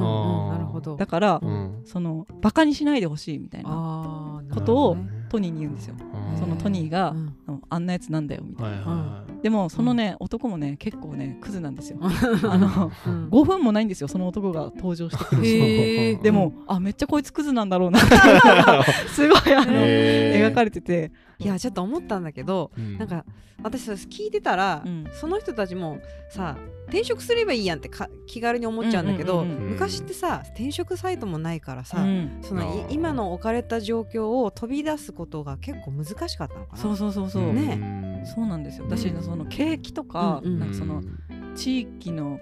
[0.98, 1.82] だからうん。
[1.84, 4.42] そのバカにしないでほしいみたいな。
[4.52, 4.96] ことを
[5.30, 5.94] トニーに言うんですよ。
[6.32, 6.38] うん。
[6.38, 7.36] そのトニーがうん。
[7.46, 8.70] あのあんなやつなんだよみたいな。
[8.70, 11.98] はいはいはでもそのね、男もね結構ねクズなんですよ。
[12.00, 13.28] あのうん。
[13.28, 18.00] 5分もないんですよその男が登場してくるでも、あめっちゃこいつクズなんだろうな。
[19.12, 22.80] すごいあの、描かれてて、いやちょっと思ったんだけどい。
[22.80, 22.98] うん。
[22.98, 23.26] なんか
[23.62, 25.04] 私聞いてたら、うん。
[25.12, 25.98] その人たちも
[26.30, 32.38] さ転職すればいいやんってか気軽に思っちゃうんだけど、うんうんうんうん昔ってさ転職サイトもないからさ、うん。
[32.40, 36.82] その今の置かれた状況を飛び出すことが結構難しかったのかな。
[36.82, 38.24] そうそうそうそう、ねん。
[38.24, 38.86] そうなんですよ。
[38.88, 41.02] 私うんその景気とか,、うんうんなんかその
[41.54, 42.38] 地域の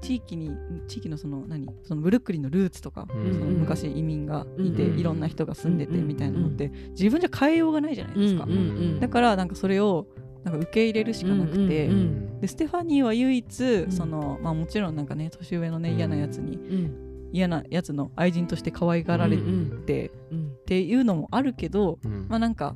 [0.00, 0.50] 地域に
[0.88, 1.68] 地域のその何？
[1.84, 3.32] そのブルックリンのルーツとか、うん。
[3.34, 8.60] その昔移民がいて、うんいろんな人が住んでてうんみたいなのって、自分じゃ変えようがないじゃないですか、うんうんう
[8.96, 9.00] ん。
[9.00, 10.06] だからなんかそれを
[10.44, 13.92] なんか受け入れるしかなくて、うんうんでステファニーは唯一、ん。
[13.92, 17.28] そのまあ、もちろんなんかね年上のねうん嫌なやつに、うん。
[17.32, 20.38] 嫌なやつの愛人として可愛がられて、うん。
[20.38, 20.52] うん。
[20.52, 22.26] っていうのもあるけど、うん。
[22.28, 22.74] まあなんか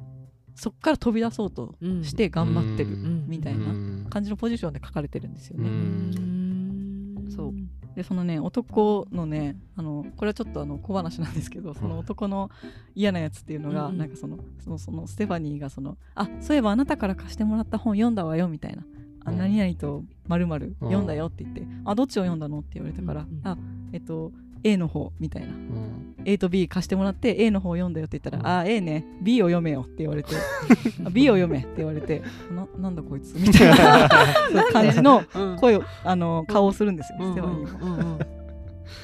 [0.56, 2.02] そっから飛び出そうとうん。
[2.04, 3.24] して頑張ってるうん。
[3.28, 5.68] みたいな感じのポジションで書かれてるんですよね。
[5.68, 7.26] うん。
[7.30, 7.54] そう。
[7.94, 12.50] でそのね男のねあのこれはちょっとあの小話なんですけどその男の
[12.94, 13.98] 嫌なやつっていうのが、うん。
[13.98, 18.82] なんかそのそのそのステファニーがそのあそういえばあなたから貸してもらった本読んだわよみたいな。
[19.24, 19.38] あうん。
[19.38, 20.46] 何々とまる
[20.80, 23.56] 読んだよって言って、あどっちを読んだのって言われたから、あ
[23.92, 24.32] えっと
[24.66, 25.48] A の方みたいな。
[25.48, 26.14] うん。
[26.24, 28.60] A と B 貸してもらって A の方を読んだよって言ったら、うん。
[28.60, 29.04] あ A ね。
[29.22, 30.34] B を読めよって言われて。
[31.06, 34.08] あ B を読めって言われてななんだこいつみたいな。
[34.72, 35.56] 感じのうん。
[35.56, 38.18] 声をあの顔をするんですよ、うんステファニーも。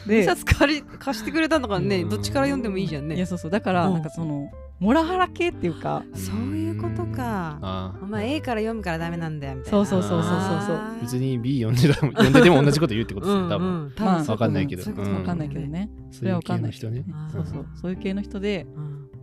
[0.07, 2.09] で一冊借り貸してくれたのからね、うん。
[2.09, 3.17] どっちから読んでもいいじゃんね。
[3.17, 3.51] いやそうそう。
[3.51, 3.95] だからうん。
[3.95, 4.51] なんかその
[4.83, 6.03] モラハラ系っていうか。
[6.13, 7.57] そういうことか。
[7.63, 9.87] あお前 A から読むからダメなんだよみたいな。
[9.87, 10.77] そうそうそうそうそうそう。
[10.77, 11.03] あー。
[11.03, 13.69] 別に B 読んでたも読んでても同じこと言うってことですね、多分。
[13.69, 13.93] うんうん。
[13.93, 14.25] 多まあ分。
[14.25, 14.83] そうわかんないけど。
[14.83, 15.17] そううことうん。
[15.19, 15.89] わかんないけどね。
[16.11, 17.05] それはわかんないけどね。
[17.13, 17.67] あーそうそう。
[17.81, 18.67] そういう系の人で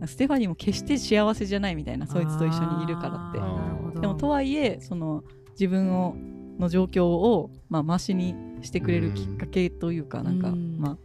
[0.00, 0.08] うん。
[0.08, 3.38] ステファニーも決して幸せじゃないみたいなそいつと一緒にいるからって。
[3.38, 3.56] あー。
[3.58, 4.00] なるほど。
[4.00, 6.16] でもとはいえその自分を
[6.58, 10.78] の状況を、まあ、マシにしてくれるきっかけというか、なんか、うん。
[10.78, 10.96] まあ、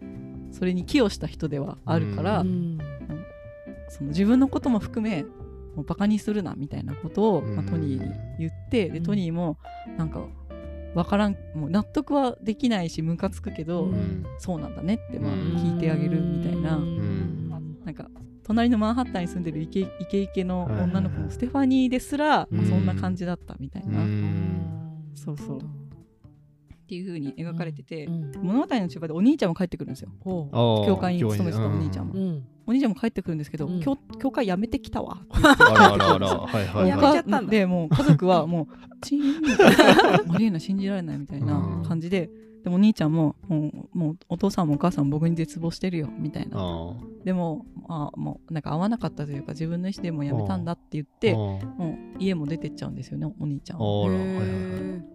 [0.52, 2.78] それに寄与した人ではあるから、うん
[3.90, 5.24] その自分のことも含め
[5.76, 9.04] もうバカにするなみたいなことを、まあ、うんトニーに言ってでうん。
[9.04, 9.58] トニーも
[9.98, 10.26] なんか
[10.94, 14.26] 分からんもう納得はできないしムカつくけど、うん。
[14.40, 15.40] そうなんだねってまあうん。
[15.58, 17.50] 聞いてあげるみたいな、うん。
[17.84, 18.10] なんか
[18.44, 21.14] 隣のマンハッタンに住んでるイケイケイケの女の子はいはい。
[21.14, 22.66] はいもステファニーですら、うん。
[22.66, 25.12] そんな感じだったみたいな、っうん。
[25.16, 25.38] そう
[26.86, 28.32] そうていう風に描かれてて、うん。
[28.44, 30.10] 物語の中盤でお兄ちゃんも帰ってくるんですよ。
[30.24, 32.08] 教会に勤めてたお兄ちゃん。
[32.08, 33.80] もお兄ちゃんも帰ってくるんですけど、うん。
[33.82, 35.18] 教教会辞めてきたわ。
[35.32, 37.14] あらあらあら、はいはいやはい。
[37.14, 38.68] めちゃったんだでもう家族はもう
[39.02, 39.42] チーン。
[39.42, 42.30] みたいなありえない信じられないみたいな感じで、
[42.66, 46.58] でもお兄ちゃんももうもうお父さんもお母さんも僕に絶望してるよみたいな。
[46.60, 51.20] あでもあもうなんか合わなかったというか自分の意思でもう辞めたんだって言っあ。
[51.20, 51.62] てあも
[52.18, 53.80] う家も出てっちゃうんですよねお兄ちゃん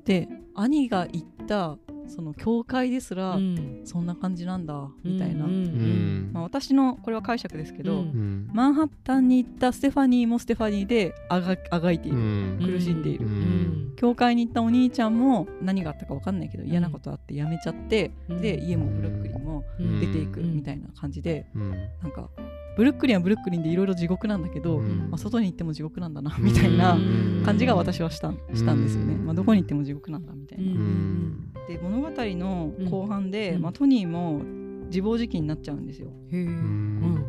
[0.05, 1.77] で兄が行った
[2.11, 3.39] その教会ですら、
[3.85, 5.53] そんな感じなんだみたいな、うん。
[5.53, 6.31] うん。
[6.33, 8.05] まあ、私のこれは解釈ですけど、
[8.53, 12.59] マンハッタンに行ったステファニーもステファニーであがあがいている、うん。
[12.61, 13.93] 苦しんでいる、うん。
[13.97, 18.41] 教会に行ったお兄ちゃんも何があったか分かんないけど嫌なことあって辞めちゃって、うん。
[18.41, 20.01] で家もブルックリンもうん。
[20.01, 21.71] 出ていくうんみたいな感じで、うん。
[21.71, 22.29] なんか
[22.77, 25.11] ブルックリンはブルックリンでいろいろ地獄なんだけど、うん。
[25.11, 27.43] まあ、外に行っても地獄なんだなみたいなうん。
[27.45, 29.27] 感じが私はしたしたんですよね、うん。
[29.27, 30.65] まあ、どこに行っても地獄なんだみたいな。
[30.65, 31.53] うん。
[31.69, 33.63] で物語の後半で、うん。
[33.63, 34.41] まあ、トニーも
[34.87, 36.09] 自暴自棄になっちゃうんですよ。
[36.31, 36.47] へー。
[36.47, 37.25] うん。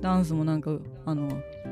[0.00, 1.28] ダンスもなんかあの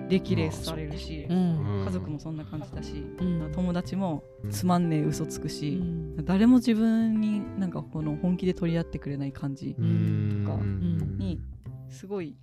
[0.09, 1.83] 歴レースされるし、うん。
[1.85, 3.51] 家族もそんな感じだし、うん。
[3.53, 4.51] 友達もうん。
[4.51, 6.25] つまんねえ嘘つくうし、ん。
[6.25, 10.45] 誰も自分になんかこの本気で取り合ってくれない感じうん。
[10.47, 11.17] とかうん。
[11.19, 11.41] に
[11.89, 12.37] すごいい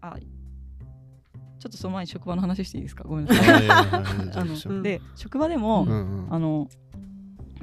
[0.00, 0.16] あ
[1.60, 3.04] ちょっとその前に職場の話していいですか？
[3.06, 3.70] ごめんなさい。
[3.70, 6.34] あので職場でも、うんうん。
[6.34, 6.68] あの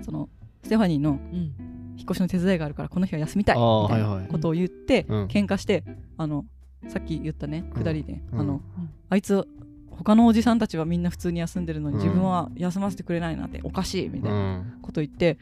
[0.01, 0.29] その
[0.63, 1.53] ステファニーのうん。
[1.97, 5.25] 引っ越しの手伝いがあるからこの日は休みたいみたいないことを言って、うん。
[5.25, 5.83] 喧嘩して
[6.17, 6.45] あの
[6.87, 8.39] さっき言ったねうん下りで、うん。
[8.39, 8.89] あのうん。
[9.09, 9.45] あいつ
[9.91, 12.01] 他のおじさんたちはみんな普通に休んでるのに、うん。
[12.01, 14.79] 自分は休ませてくれないなんておかしいみたいなうん。
[14.81, 15.37] こと言って、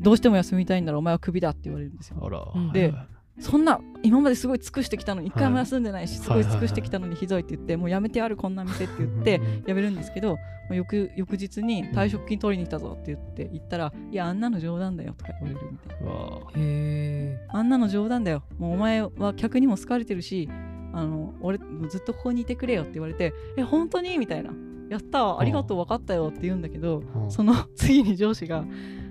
[0.00, 2.70] どうしても休みたいんならお前はクビだって言われるんですよ。
[2.72, 2.94] で
[3.40, 10.40] そんな今まですごい尽くしてきたのに一回も休んでないし、はいすごい尽くしてきたのにひどいって言って、もうやめてやるこんな店って言ってやめるんですけど、ま
[10.72, 16.12] あ翌翌日に退職金取りに来たぞって言って言ったら、いやあんなの冗談だよとか言われるみたいな。
[16.56, 18.42] へあんなの冗談だよ。
[18.58, 20.48] もうお前は客にも好かれてるし、
[20.92, 24.50] あの俺もうずっとここにいてくれよって言われて、え、本当にみたいな。
[24.90, 25.44] やったわあ。
[25.44, 28.64] りがとう分かったよって言うんだけど、うんその次に上司が、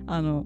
[0.08, 0.46] あの、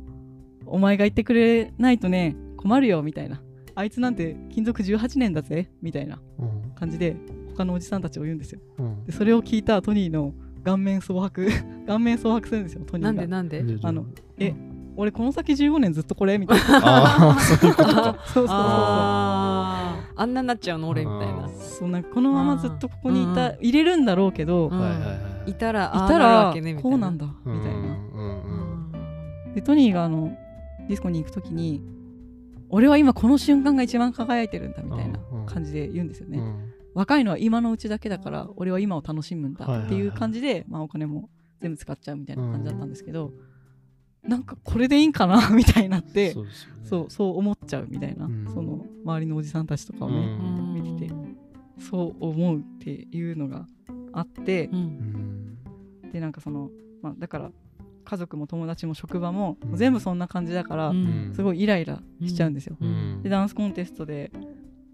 [0.66, 3.42] お前が言ってくれないとね、困るよみたいな。
[3.76, 6.72] あいつなんて勤続18年だぜみたいなうん。
[6.76, 7.16] 感じで
[7.56, 8.60] 他のおじさんたちを言うんですよ。
[8.80, 9.06] うん。
[9.06, 10.34] でそれを聞いたトニーの
[10.64, 11.48] 顔面蒼白
[11.88, 13.12] 顔面蒼白するんですよトニーが。
[13.12, 13.64] んでなんで？
[13.84, 14.06] あの
[14.38, 14.54] え
[14.96, 16.38] 俺この先15年ずっとこれ？
[16.38, 16.64] みたいな。
[16.86, 18.04] ああそういうことか。
[18.26, 18.58] そうそうそうそう。
[20.16, 21.46] あんなになっちゃうの俺みたいな。
[21.46, 23.58] あそうなんかこのままずっとここにいた、うん。
[23.60, 24.80] 入れるんだろうけど、うん。
[24.80, 24.92] は
[25.46, 27.80] いたらいたらこうなんだうんみたいな。
[27.80, 27.88] うん。
[29.48, 29.54] うん。
[29.56, 30.32] でトニーがあの
[30.88, 31.82] ディスコに行く時に
[32.74, 35.46] 俺は今この瞬間が一番輝いてるんだみたいなうんうん。
[35.46, 36.40] 感じで言うんですよね。
[36.40, 36.74] うん。
[36.94, 40.08] 若いのは今のうちだけだから俺は今を楽しむんだはいはいはいってい。
[40.08, 41.30] う感じで、まあ、お金も
[41.62, 43.32] 全部使っちゃうみたいな感じだったんですけど、
[44.24, 45.50] なんかこれでいいんかな？
[45.54, 46.50] みたいになってそうね。
[46.84, 48.46] そうそう思っちゃうみたいな、うん。
[48.54, 50.74] その周りのおじさんたちとかをね、うん。
[50.74, 51.14] 見てて
[51.80, 53.68] そう思うっていうのが
[54.14, 55.58] あってう、うんん。
[56.12, 56.70] でなんかその、
[57.02, 57.52] まあ、だから
[58.04, 61.32] 家族も友達も職場も全部そんな感じだから、うん。
[61.36, 62.78] すごいイライラしちゃうんですよ。
[62.80, 63.22] うん。
[63.24, 64.32] でダンスコンテストで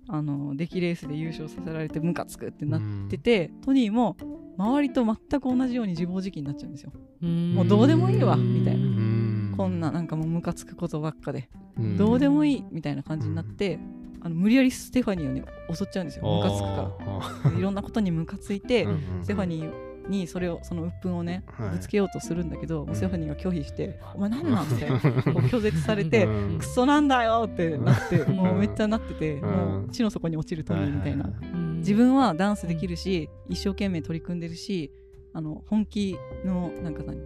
[0.07, 3.07] あの出来レースで優勝させられてムカつくってなっうん。
[3.09, 4.17] てて、トニーも
[4.57, 6.91] 周りと全く同じように自暴自棄になっちゃうんですよ。
[7.21, 7.53] うん。
[7.53, 8.85] もうどうでもいいわみたいな。
[8.85, 9.53] うん。
[9.55, 11.97] こんななんかもうムカつくことばっかで、うん。
[11.97, 13.79] どうでもいいみたいな感じになって、
[14.21, 15.43] あの無理やりステファニーをね
[15.73, 16.23] 襲っちゃうんですよ。
[16.27, 17.51] ムカつくから。
[17.57, 18.87] いろんなことにムカついて、
[19.21, 21.69] ステファニーにそれをその鬱憤をねはい。
[21.71, 22.95] ぶつけようとするんだけど、ん。
[22.95, 25.11] ステファニーが拒否して「お前なんなん?」みたいなこう
[25.47, 26.57] 拒絶されてうん。
[26.59, 28.35] クソなんだよってなって、うん。
[28.35, 29.49] もうめっちゃなってて、うん。
[29.49, 31.31] もう地の底に落ちるトニーみたいな、
[31.77, 34.91] 自分はダンスできるし、一生懸命取り組んでるし
[35.33, 37.17] あの本気のなんか何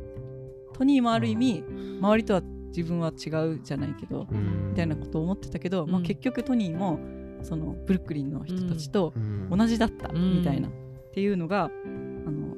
[0.74, 1.64] トニーもある意味、
[2.00, 2.42] 周りとは
[2.76, 4.70] 自分は違うじゃないけど、うん。
[4.70, 7.00] みたいなことを思ってたけど、まあ、うん結局トニーも
[7.42, 9.50] そのブルックリンの人たちとうん。
[9.58, 10.72] 同じだったうんみたいなっ
[11.14, 11.70] ていうのが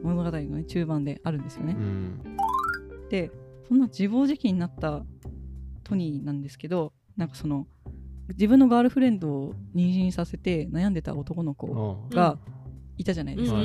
[0.05, 1.75] 物語の、ね、中盤であるんですよね。
[1.77, 2.19] うん。
[3.09, 3.31] で
[3.67, 5.03] そんな自暴自棄になった
[5.83, 7.67] トニーなんですけどなんかその
[8.29, 12.37] 自分のガールフレンドを妊娠させて悩んでた男の子が
[12.97, 13.57] いたじゃないですか。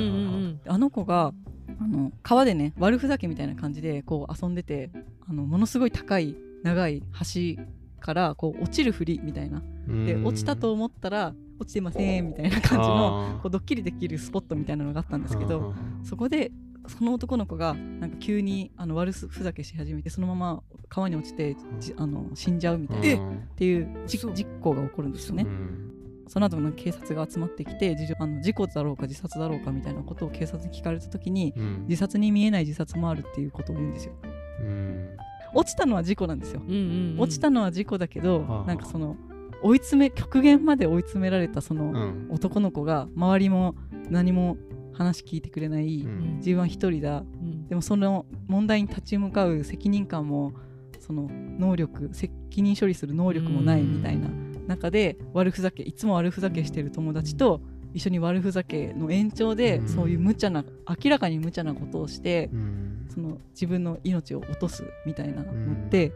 [0.67, 1.33] あの子が
[1.79, 4.91] あの川でね悪ふざけみたいな感じでこう遊んでて
[5.27, 7.63] あのものすごい高い長い橋
[7.99, 9.61] からこう落ちるふりみたいな。
[10.05, 10.25] でうん。
[10.25, 16.51] 落ちたと思ったら落ちてませんみたいな感じのこうドッキリできるスポットみたいなのがあったんですけどそこで
[16.87, 24.27] その男の子がなんか急にあの悪ふざけし始めてそのまま川に落ちてじあの死んじゃうみたいな、うんっていう実
[24.61, 25.43] 行が起こるんですよね。
[25.43, 25.47] う。
[25.47, 25.91] ん。
[26.27, 31.85] その後なんか警察が集まってきて事情あの事故だろうか自殺だろうかみたいなことを警察に聞かれた時にうん。
[31.87, 34.13] 自殺に見えない自殺もあるっていうことを言うんですよ。
[34.61, 35.09] うん。
[35.53, 36.61] 落ちたのは事故なんですよ。
[36.61, 37.19] うんうんうん。
[37.19, 38.65] 落ちたのは事故だけど、はあ。
[38.65, 39.17] なんかその
[39.63, 42.27] 追い詰め極限まで追い詰められたそのうん。
[42.29, 43.75] 男の子が周りも
[44.09, 44.57] 何も
[44.93, 46.37] 話聞いてくれない、うん。
[46.37, 47.19] 自分は一人だ。
[47.19, 47.67] うん。
[47.67, 50.53] でもその問題に立ち向かう責任感も
[50.99, 54.27] その能力責任処理する能力もないみたいな
[54.67, 57.61] 中で悪ふざけいつも悪ふざけしてる友達と
[57.93, 59.87] 一緒に悪ふざけの延長でうん。
[59.87, 60.63] そういう無茶な
[61.03, 63.07] 明らかに無茶なことをしてうん。
[63.09, 66.13] その自分の命を落とすみたいなのって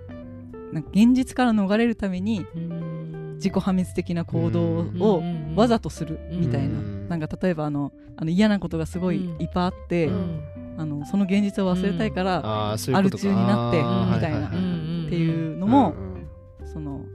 [0.72, 2.85] なんか現実から逃れるためにうん
[3.36, 5.24] 自己破滅的な行動を
[5.56, 6.80] わざとするみたいな。
[6.80, 7.10] うん。
[7.10, 9.42] なんか例えばあのあの嫌なことがすごいうん。
[9.42, 10.42] いっぱいあって、うん。
[10.78, 13.24] あのその現実を忘れたいから、あーそういうことか。
[13.24, 13.78] アル中になって
[14.16, 14.48] みたいな。
[14.48, 14.52] っ
[15.10, 16.16] ていうのも、うん
[16.66, 17.06] その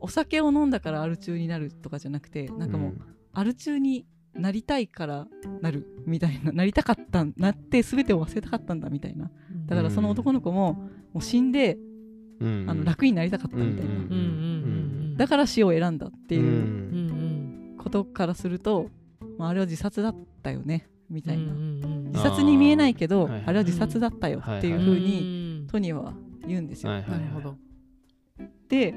[0.00, 2.94] お酒を飲んだからアル中になるとかじゃなくてなんかもう、
[3.32, 5.26] アル中になりたいから
[5.60, 9.30] なるみたいななりたかったんなって全てを忘れたかったんだみたいな。
[9.66, 10.74] だからその男の子も
[11.12, 11.87] もう死んで、うん
[12.40, 18.90] あの楽になりたかったみたいな、だから死を選んだってういうことからすると、
[19.38, 23.32] まあ、あれは自殺だったよねみたいな、うんうんうん自殺に見えないけどあー。
[23.32, 26.14] はいあれは自殺だったよっていうふうににトニーは
[26.46, 26.90] 言うんですよ。
[26.90, 27.56] はいはいなるほど。
[28.68, 28.94] で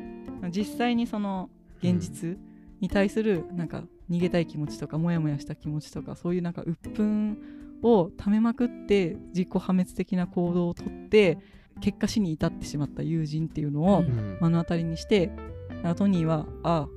[0.50, 1.50] 実際にその
[1.84, 2.38] 現実
[2.80, 7.36] に対するなんか逃げたい気持ちとかモヤモヤした気持ちとかそういうなんか鬱憤
[7.84, 11.38] をためまくって自己破滅的な行動をとって
[11.80, 15.32] 結果死に至ってしまった友人っていうのを目の当たりにして
[15.70, 16.88] なんかトニーはあ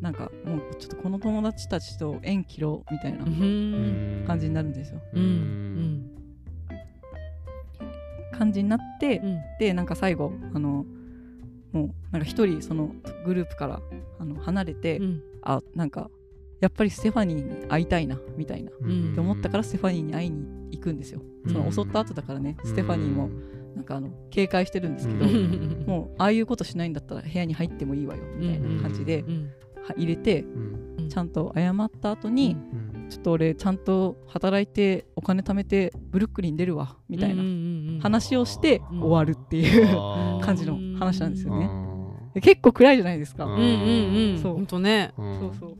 [0.00, 4.24] なんかもうちょっとこの友達たちと縁切ろうみたいなうん。
[4.26, 5.00] 感じになるんですよ。
[5.14, 5.22] うん。
[5.22, 6.10] うん。
[8.38, 9.38] 感じになってうん。
[9.58, 10.84] でなんか最後あの
[11.72, 12.90] もうなんか一人その
[13.24, 13.80] グループから
[14.18, 15.22] あの離れて、うん。
[15.42, 16.10] あなんか
[16.60, 18.72] やっぱりステファニーに会いたいなみたいな。
[18.78, 19.12] うん。
[19.12, 21.22] って思ったからステファニーに会いに行くんですよ。
[21.44, 21.52] うん。
[21.52, 23.30] その襲った後だからねステファニーも
[23.76, 25.84] なんかあの警戒してるんですけど、うん。
[25.86, 29.50] もうああいうことしないんだったら部屋に入ってもいいわよみたいな感じでうん。
[29.86, 30.46] は入れてう
[31.02, 31.08] ん。
[31.10, 33.08] ちゃんと謝った後に、うん。
[33.10, 39.86] ちょっと俺ちゃんと働いてお金貯めてブルックリン出るわみたいなな話をしてうん終わるっていう
[40.42, 41.70] 感じの話なんですよね。
[42.40, 43.44] 結構暗いじゃないですか。
[43.44, 43.66] うんうんうん。
[44.32, 44.54] うんそう。
[44.54, 45.76] ほんとねーそうそう。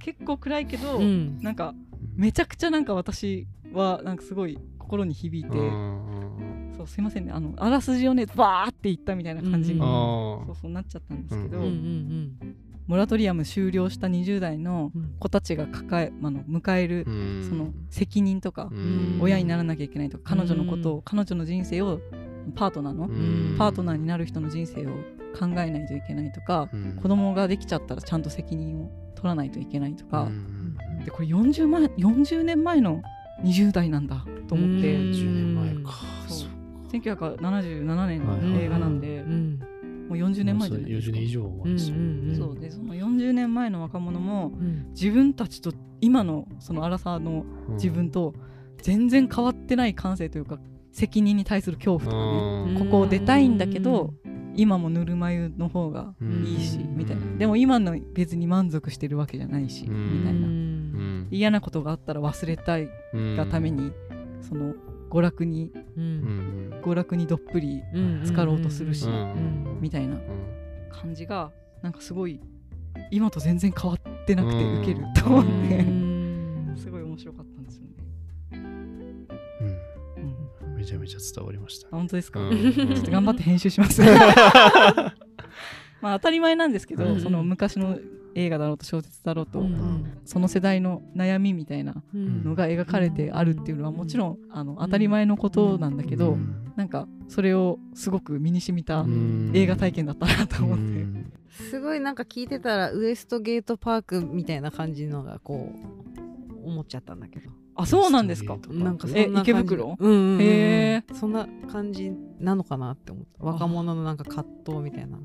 [0.00, 1.38] 結構暗いけど、うん。
[1.40, 1.74] なんか
[2.16, 7.32] めちゃくちゃなんか私はなんかすごい心に響いて、うんそうすいませんね。
[7.32, 12.56] あのあらすじをねバーっていったみたいな感じに、うんあそうそうなっちゃったんですけど、うんうん。
[12.86, 15.14] モラトリアム終了した20代のうん。
[15.18, 19.18] 子たちが抱え、あの迎えるーその責任とか、うん。
[19.20, 22.00] 親にならなきゃいけないとか彼女のことを、うん彼女の人生を
[22.54, 23.56] パートナーの、うん。
[23.58, 24.90] パートナーになる人の人生を
[25.38, 26.98] 考えないといけないとか、うん。
[27.02, 33.02] 子供ができちゃったらちゃんと責任を取らないといけないとか、うんでこれ 40, 前40年前の
[33.44, 35.10] 20代なんだと思って、うん。
[35.12, 35.92] 10年前か
[36.88, 39.60] 1977年のはい映画なんで、うん。
[40.08, 42.36] もう40年前じゃないです40か年以上前ですようんうんうん。
[42.36, 44.90] そうでその40年前の若者もうん。
[44.90, 48.34] 自分たちと今のそのアラサーの自分と
[48.82, 50.58] 全然変わってない感性というか
[50.92, 52.86] 責任に対する恐怖とかね、うん。
[52.86, 54.14] ここを出たいんだけど
[54.54, 56.96] 今もぬるま湯の方がうんいいし、うん。
[56.96, 57.22] みたいな。
[57.36, 60.48] でも今の別に満足してるわけじゃないし、うんみたいな。
[60.48, 61.28] うん。
[61.30, 63.92] 嫌なことがあったら忘れたいがために、
[64.40, 64.74] その
[65.10, 66.80] 娯楽にううんん。
[66.82, 70.20] 娯楽にどっぷりうん浸かろうとするしうんうんみたいなうん。
[70.90, 71.50] 感じが
[71.82, 72.40] なんかすごい
[73.10, 74.82] 今と全然変わってなくてうん。
[74.82, 76.74] ウケると思っうて、ん。
[76.76, 77.88] すごい面白かったんですよね。
[80.76, 81.88] めちゃめちゃ伝わりました。
[81.88, 82.72] あ本当ですか、うん。
[82.72, 84.00] ちょっと頑張って編集します。
[86.00, 87.20] まあ当たり前なんですけど、うん。
[87.20, 87.98] その昔の
[88.38, 92.44] 映画だろうと小説だろうと、うんその世代の悩みみたいなうん。
[92.44, 96.72] のが描かれてあるっていうのはもちろんあの当たり前のことなんだけど、うん。
[96.76, 99.50] なんかそれをすごく身に染みたうん。
[99.54, 101.32] 映画体験だったなと思って、うん。
[101.50, 105.72] すごいなんか聞いてたらウエストゲートパークみたいな感じのがこ
[106.64, 107.50] う思っちゃったんだけど。
[107.80, 108.58] あそうなんですか？
[108.70, 109.50] なんかそえんな感じ。
[109.52, 109.96] 池袋？
[109.98, 110.38] うんうんうん。
[110.40, 113.44] へそんな感じなのかなって思った。
[113.44, 115.18] 若者のなんか葛藤みたいな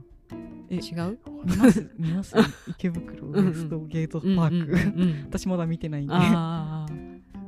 [0.69, 1.19] え違う？
[1.45, 1.89] 見ます？
[1.97, 2.35] 見ます？
[2.67, 6.13] 池袋ウエストゲートパーク、私まだ見てないんで。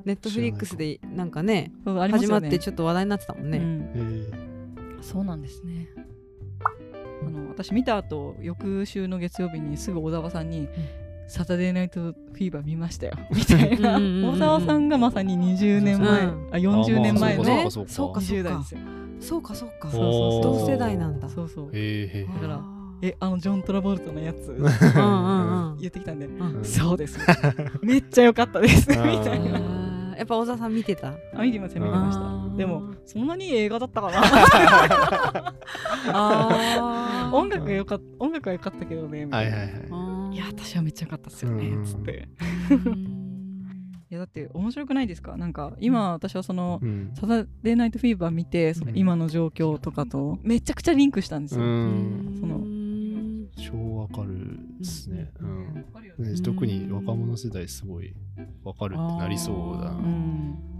[0.05, 3.89] ネットフリックスでなんかね始まってちょっと話題になってたもんね、うん。
[3.95, 5.87] えそうなんですね。
[7.25, 10.67] あの私見た後翌週の月曜日にすぐ小沢さんに
[11.27, 13.97] 「サタデーナイトフィーバー見ましたよ」 みたいな。
[13.97, 18.79] 小沢さんがまさに20年前、うんあ40年前のそうかそうかそう20代かですよ。
[19.21, 19.89] そうかそうか。
[19.89, 21.29] そうそうそう同世代なんだ。
[21.29, 21.71] そうそう。
[21.71, 21.71] だ
[22.41, 24.37] からあえあのジョン・トラボルトのやつ。
[24.37, 25.71] ーうんうん。
[25.71, 26.25] うん言ってきたんで。
[26.25, 26.63] うん。
[26.63, 27.19] そうです。
[27.81, 28.89] めっちゃ良かったです。
[28.91, 29.59] みたいな。
[30.17, 31.09] やっぱ小沢さん見てた？
[31.35, 32.55] あ見てました見てましあたー。
[32.55, 34.21] でもそんなにいい映画だったかな。
[36.13, 37.35] あー。
[37.35, 39.67] 音楽が良かっ音楽は良かったけどねみたいいはいは
[40.31, 40.35] い。
[40.35, 42.27] いや私はめっちゃ良かったっすよねうんつって。
[42.71, 43.25] うん。
[44.09, 45.35] いやだって面白くないですか？
[45.35, 47.11] なんか今私はそのうん。
[47.15, 48.97] サタデーナイトフィーバー見てそのうん。
[48.97, 51.67] 今の状況とかとめちゃくちゃリンクしたんですうよ。
[51.67, 52.37] ん。
[52.39, 52.84] そのうん
[53.55, 55.73] 超わかるですね、ううんん。
[55.73, 55.85] ね
[56.17, 56.43] うん。
[56.43, 58.13] 特に若者世代すごい
[58.63, 59.97] わかるってなりそうだな。
[59.97, 60.05] うん。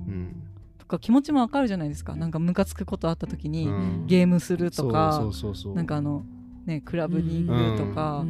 [0.07, 0.43] うん。
[0.77, 2.15] とか気持ちもわかるじゃないですか。
[2.15, 4.05] なんかムカつくことあった時にうん。
[4.07, 5.75] ゲームするとかそうそうそうそう。
[5.75, 6.25] なんかあの
[6.65, 8.25] ねクラブに行くとか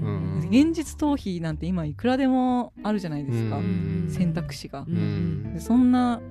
[0.49, 3.57] 現実逃避なんて今いくらでもあるじゃないですか。
[3.57, 4.85] うん選択肢が。
[5.57, 6.21] そんな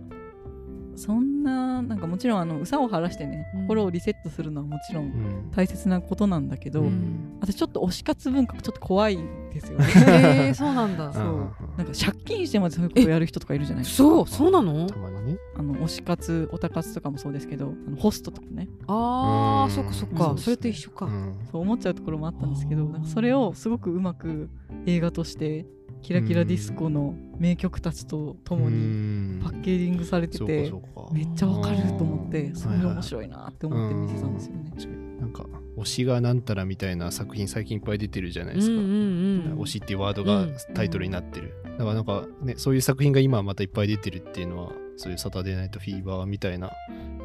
[0.96, 3.60] そんななんかもちろんあのうさを晴らしてねうん。
[3.62, 5.08] 心をリセットするのはもちろうん。
[5.08, 7.38] ん大切なことなんだけど、うん。
[7.40, 9.84] 私ちょっと推し活文化ちょっと怖いんですよね。
[10.46, 11.12] へえそうなんだ。
[11.12, 11.24] そう。
[11.24, 14.08] うんなんか借金してまでそういうことやる人とかいるじゃないですか。
[14.08, 14.86] そうそうなの？
[14.86, 15.38] たまにね。
[15.56, 18.68] あの推し活オタ活とかもそうですけどあのホストとかね。
[18.86, 19.70] あーうん。
[19.70, 21.06] そっかそっそうそれと一緒か。
[21.06, 21.34] うん。
[21.50, 24.48] そう思っちゃうところもあったんですけどなんかそれをすごくうまく
[24.86, 25.66] 映画として
[26.04, 29.40] キラキラディスコの名曲たちとともうにん。
[29.42, 30.70] パッケージングされてて
[31.12, 34.64] めっちゃわかると思ってすごい面白いなって思って見てたんですよね。
[35.18, 35.46] なんか
[35.78, 39.58] 推しがなんたらみたいな作品最近いっぱい出てるじゃないですか、うんうんうん。
[39.62, 46.68] 推しっていうワードがタイトルになってる、だからなんかねそういう作品が今またいっぱい出てるっていうのはそういうサタデーナイトフィーバーみたいな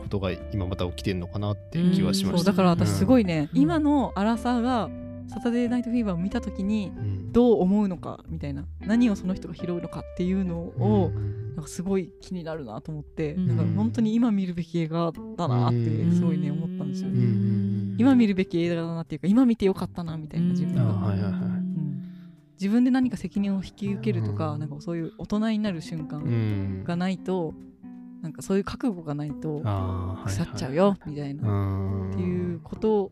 [0.02, 4.90] ことが今また起きてるのかなって気はしました、そうだから私すごいね、うん今のアラサーが
[5.30, 7.32] サタデーナイトフィーバーを見た時にうん。
[7.32, 11.56] どう思うのかみたいな何をその人が拾うのかっていうのを、うん。
[11.56, 13.48] なんかすごい気になるなと思って、うん。
[13.48, 16.16] だから本当に今見るべき映画だなってうん。
[16.16, 17.96] すごいね思ったんですよね、うん。
[18.00, 21.42] 今見るべき映画だなっていうか今見てよかったなみたいな自分が、あはいはいはい。
[21.42, 22.04] うん。
[22.54, 24.60] 自分で何か責任を引き受けるとか、うん。
[24.60, 26.84] なんかそういう大人になる瞬う間ん。
[26.84, 27.54] がないと、
[28.22, 29.62] なんかそういう覚悟がないと
[30.26, 33.12] 腐っちゃうよみたいな、はいはいっていうこと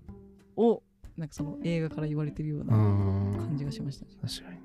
[0.58, 0.84] を
[1.18, 3.36] なんかその映画から言われてるよううなん。
[3.38, 4.58] 感じがしました、確かに。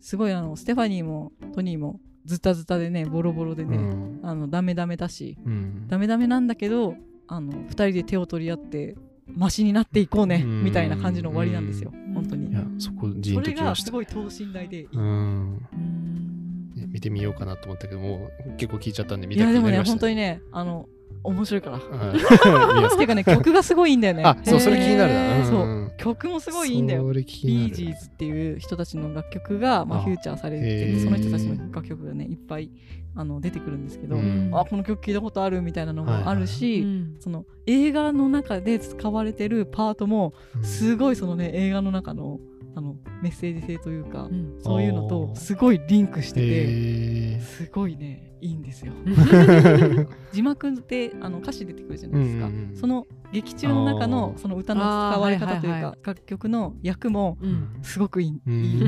[0.00, 4.20] すごいあのステファニーもトニーもズタズタでねボロボロでね、うん。
[4.22, 5.88] あのダメダメだしうん。
[5.88, 6.94] ダメダメなんだけど
[7.28, 10.64] あの2人で手を取り合ってマシになっていこうねうん。
[10.64, 11.92] みたいな感じの終わりなんですよ。
[12.14, 12.50] 本当に。
[12.50, 15.02] いやそこそれがすごい等身大でいい、うん。
[15.02, 16.72] うん。
[16.76, 20.88] ね見てみようかなと思ったけどもう結構聞いちゃったんで見いたやでもね本気になりました当にねあの
[21.22, 21.78] 面白いから。
[21.78, 22.74] はい。
[22.74, 24.22] 見ますていうかね曲がすごいいいんだよね。
[24.24, 25.44] あそうそれ気になるな。
[25.46, 27.04] そん曲もすごいいいんだよ。
[27.04, 32.70] ビージーズっていう人たちの楽曲が、まあ、あフューチャーされててその人たちの楽曲がねいっぱい
[33.14, 34.50] あの出てくるんですけど、うん。
[34.52, 40.64] あこの曲聞いたことあるみたいなのもあるし、うんその映画の中で使われてるパートもうん。
[40.64, 42.38] すごいそのね映画の中の
[42.76, 44.58] あのメッセージ性というか、うん。
[44.62, 48.92] そういうのとすごいリンクしてて、へすごいねいいんですよ。
[50.30, 52.76] 字幕であの歌詞出てくるじゃないですか、うんうんうん。
[52.76, 56.06] その劇中の中のその歌の使われ方というか、はいはいはい。
[56.06, 57.78] 楽曲の役もうん。
[57.80, 58.40] すごくいい。
[58.46, 58.64] うん。
[58.64, 58.82] い い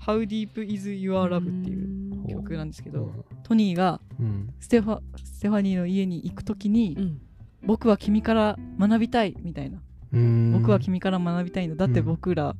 [0.00, 3.10] How Deep Is Your Love っていう曲なんですけど、
[3.42, 4.54] トニーがうん。
[4.60, 7.20] ステファステファニーの家に行くときに、うん。
[7.66, 9.82] 僕は君から学びたいみたいな、うん
[10.52, 12.54] 僕は君から学びたいんだだって僕ら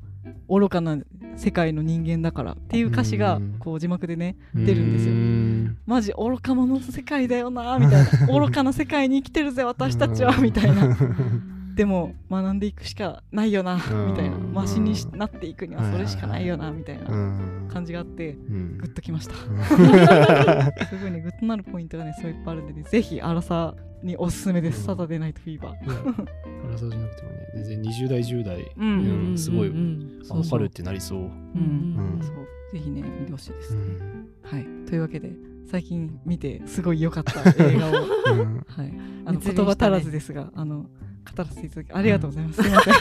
[0.48, 0.98] 愚かな
[1.36, 3.56] 世界の人間だからっていう歌詞がうん。
[3.58, 5.12] こう字幕でね出るんですよ。
[5.12, 5.78] うん。
[5.86, 8.26] マジ愚か者の世界だよなみたいな。
[8.28, 10.96] 愚かな世界に生きてるぜ私たちはみたいな
[11.74, 14.06] でも学んでいくしかないよなうん。
[14.08, 14.36] みたいな。
[14.38, 17.68] マシにしなっていくにはそれしかないよなみたいなうん。
[17.72, 18.78] 感じがあってうん。
[18.78, 19.34] グッときました。
[19.34, 22.82] すごいねグッとなるポイントがねそういっぱいあるんでね。
[22.84, 24.84] ぜひアラサーにおすすめです、うん。
[24.84, 25.84] サタデーナイトフィーバー。
[25.84, 25.94] いや
[26.62, 31.18] 辛さじゃなくてもね全然20代10代すごい分かるってなりそう。
[31.18, 32.34] うんうんそう。
[32.72, 34.28] ぜひね見てほしいです、うん。
[34.42, 34.64] はい。
[34.86, 35.32] というわけで
[35.70, 37.90] 最近見てすごい良かった映画を。
[38.34, 38.64] うん。
[38.68, 38.94] はい。
[39.26, 40.86] あの言葉足らずですがあの
[41.24, 42.94] 語らせていただきありがとうございます、すいません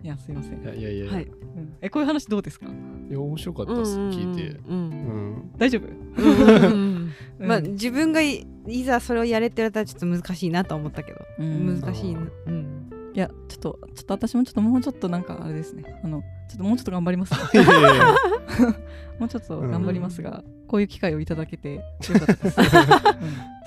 [0.00, 1.24] いやすいません、いやいやいや、はい。
[1.24, 1.26] う
[1.60, 1.74] ん。
[1.80, 2.66] えこういう話どうですか？
[2.66, 4.60] いや面白かったです、聞いて。
[4.68, 7.12] うんうん大丈夫、うんうん
[7.48, 11.80] まあ自分がいいざそれをやれって言われたらちょっと難しいなと思ったけど、うん。
[11.80, 12.20] 難しいな。
[12.46, 12.90] うん。
[13.14, 16.00] いやちょっとちょっと私もちょっともうちょっとなんかあれですね。
[16.04, 17.34] あのちょっともうちょっと頑張ります。
[17.34, 18.14] いやいやいや。
[19.18, 22.68] もうちょっと頑張りますが、こういう機会をいただけてよかったです、う ん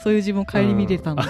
[0.04, 1.30] そういう自分を顧みれたので、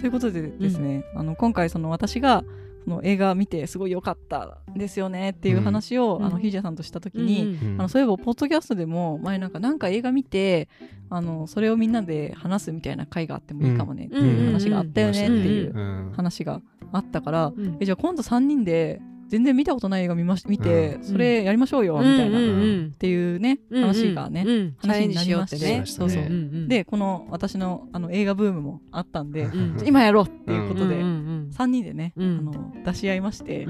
[0.00, 2.44] ということでですね、あの今回その私が
[2.86, 6.24] その映画見てすごい良かったですよねっていう話を、うん。
[6.24, 10.68] あのヒージャさんとした時に、あのそういえばポッドキャストでも前なんかなんか映画見て
[11.10, 16.12] あのそれをみんなで話すみたいな会があってもいいかもねっていう話があったよねっていううん。
[16.14, 16.62] 話が
[16.92, 17.76] あったから、うん。
[17.80, 21.04] えじゃあ今度3人で全然見たことない映画見まし見て、うん。
[21.04, 24.76] それやりましょうよみたいな、っていうね話がね、うんうん。
[24.80, 25.60] チャレンジしようってね。
[25.60, 26.08] チャレンジしよう。
[26.08, 26.68] ってねんん。
[26.68, 32.38] でこの私のあの映画ブームもあったんで、ん今やろうっていうことで、うんうん3人でね、うん。
[32.38, 33.66] あの出し合いまして、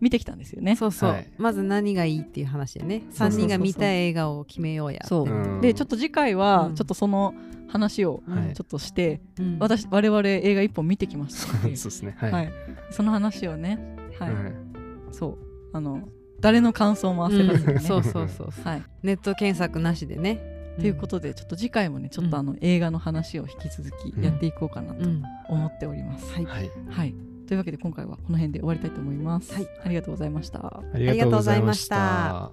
[0.00, 0.76] 見てきたんですよね。
[0.76, 1.28] そうそう、はい。
[1.38, 2.96] まず何がいいっていう話でね。
[2.96, 3.40] 3そうそうそうそう。
[3.40, 5.00] 人が見たい映画を決めようや。
[5.06, 5.28] そう。
[5.28, 5.60] うん。
[5.60, 6.74] でちょっと次回はうん。
[6.74, 7.34] ちょっとその
[7.68, 8.54] 話をはい。
[8.54, 9.58] ちょっとして、うん。
[9.58, 12.16] 私我々映画一本見てきました そうですね。
[12.18, 12.52] はい、はい、
[12.90, 13.78] その話をね、
[14.18, 14.34] はい。
[14.34, 14.65] はい
[15.12, 15.38] そう。
[15.72, 16.08] あの
[16.40, 17.80] 誰の感想も焦らずにね、うん。
[17.80, 18.64] そうそうそうそう。
[18.64, 20.54] はい、ネット検索なしでね。
[20.78, 25.22] ということでちょっと次回もねちょっとあの映画の話を引き続きやっていこうかなとうん。
[25.48, 26.32] 思っております。
[26.34, 26.44] はい。
[26.44, 27.14] はい、はい、
[27.46, 29.54] というわけで今回はこの辺で終わりたいと思います。
[29.54, 29.68] はい。
[29.84, 30.58] ありがとうございました。
[30.58, 32.52] ありがとうございましありがとうご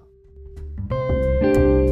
[1.22, 1.83] したた。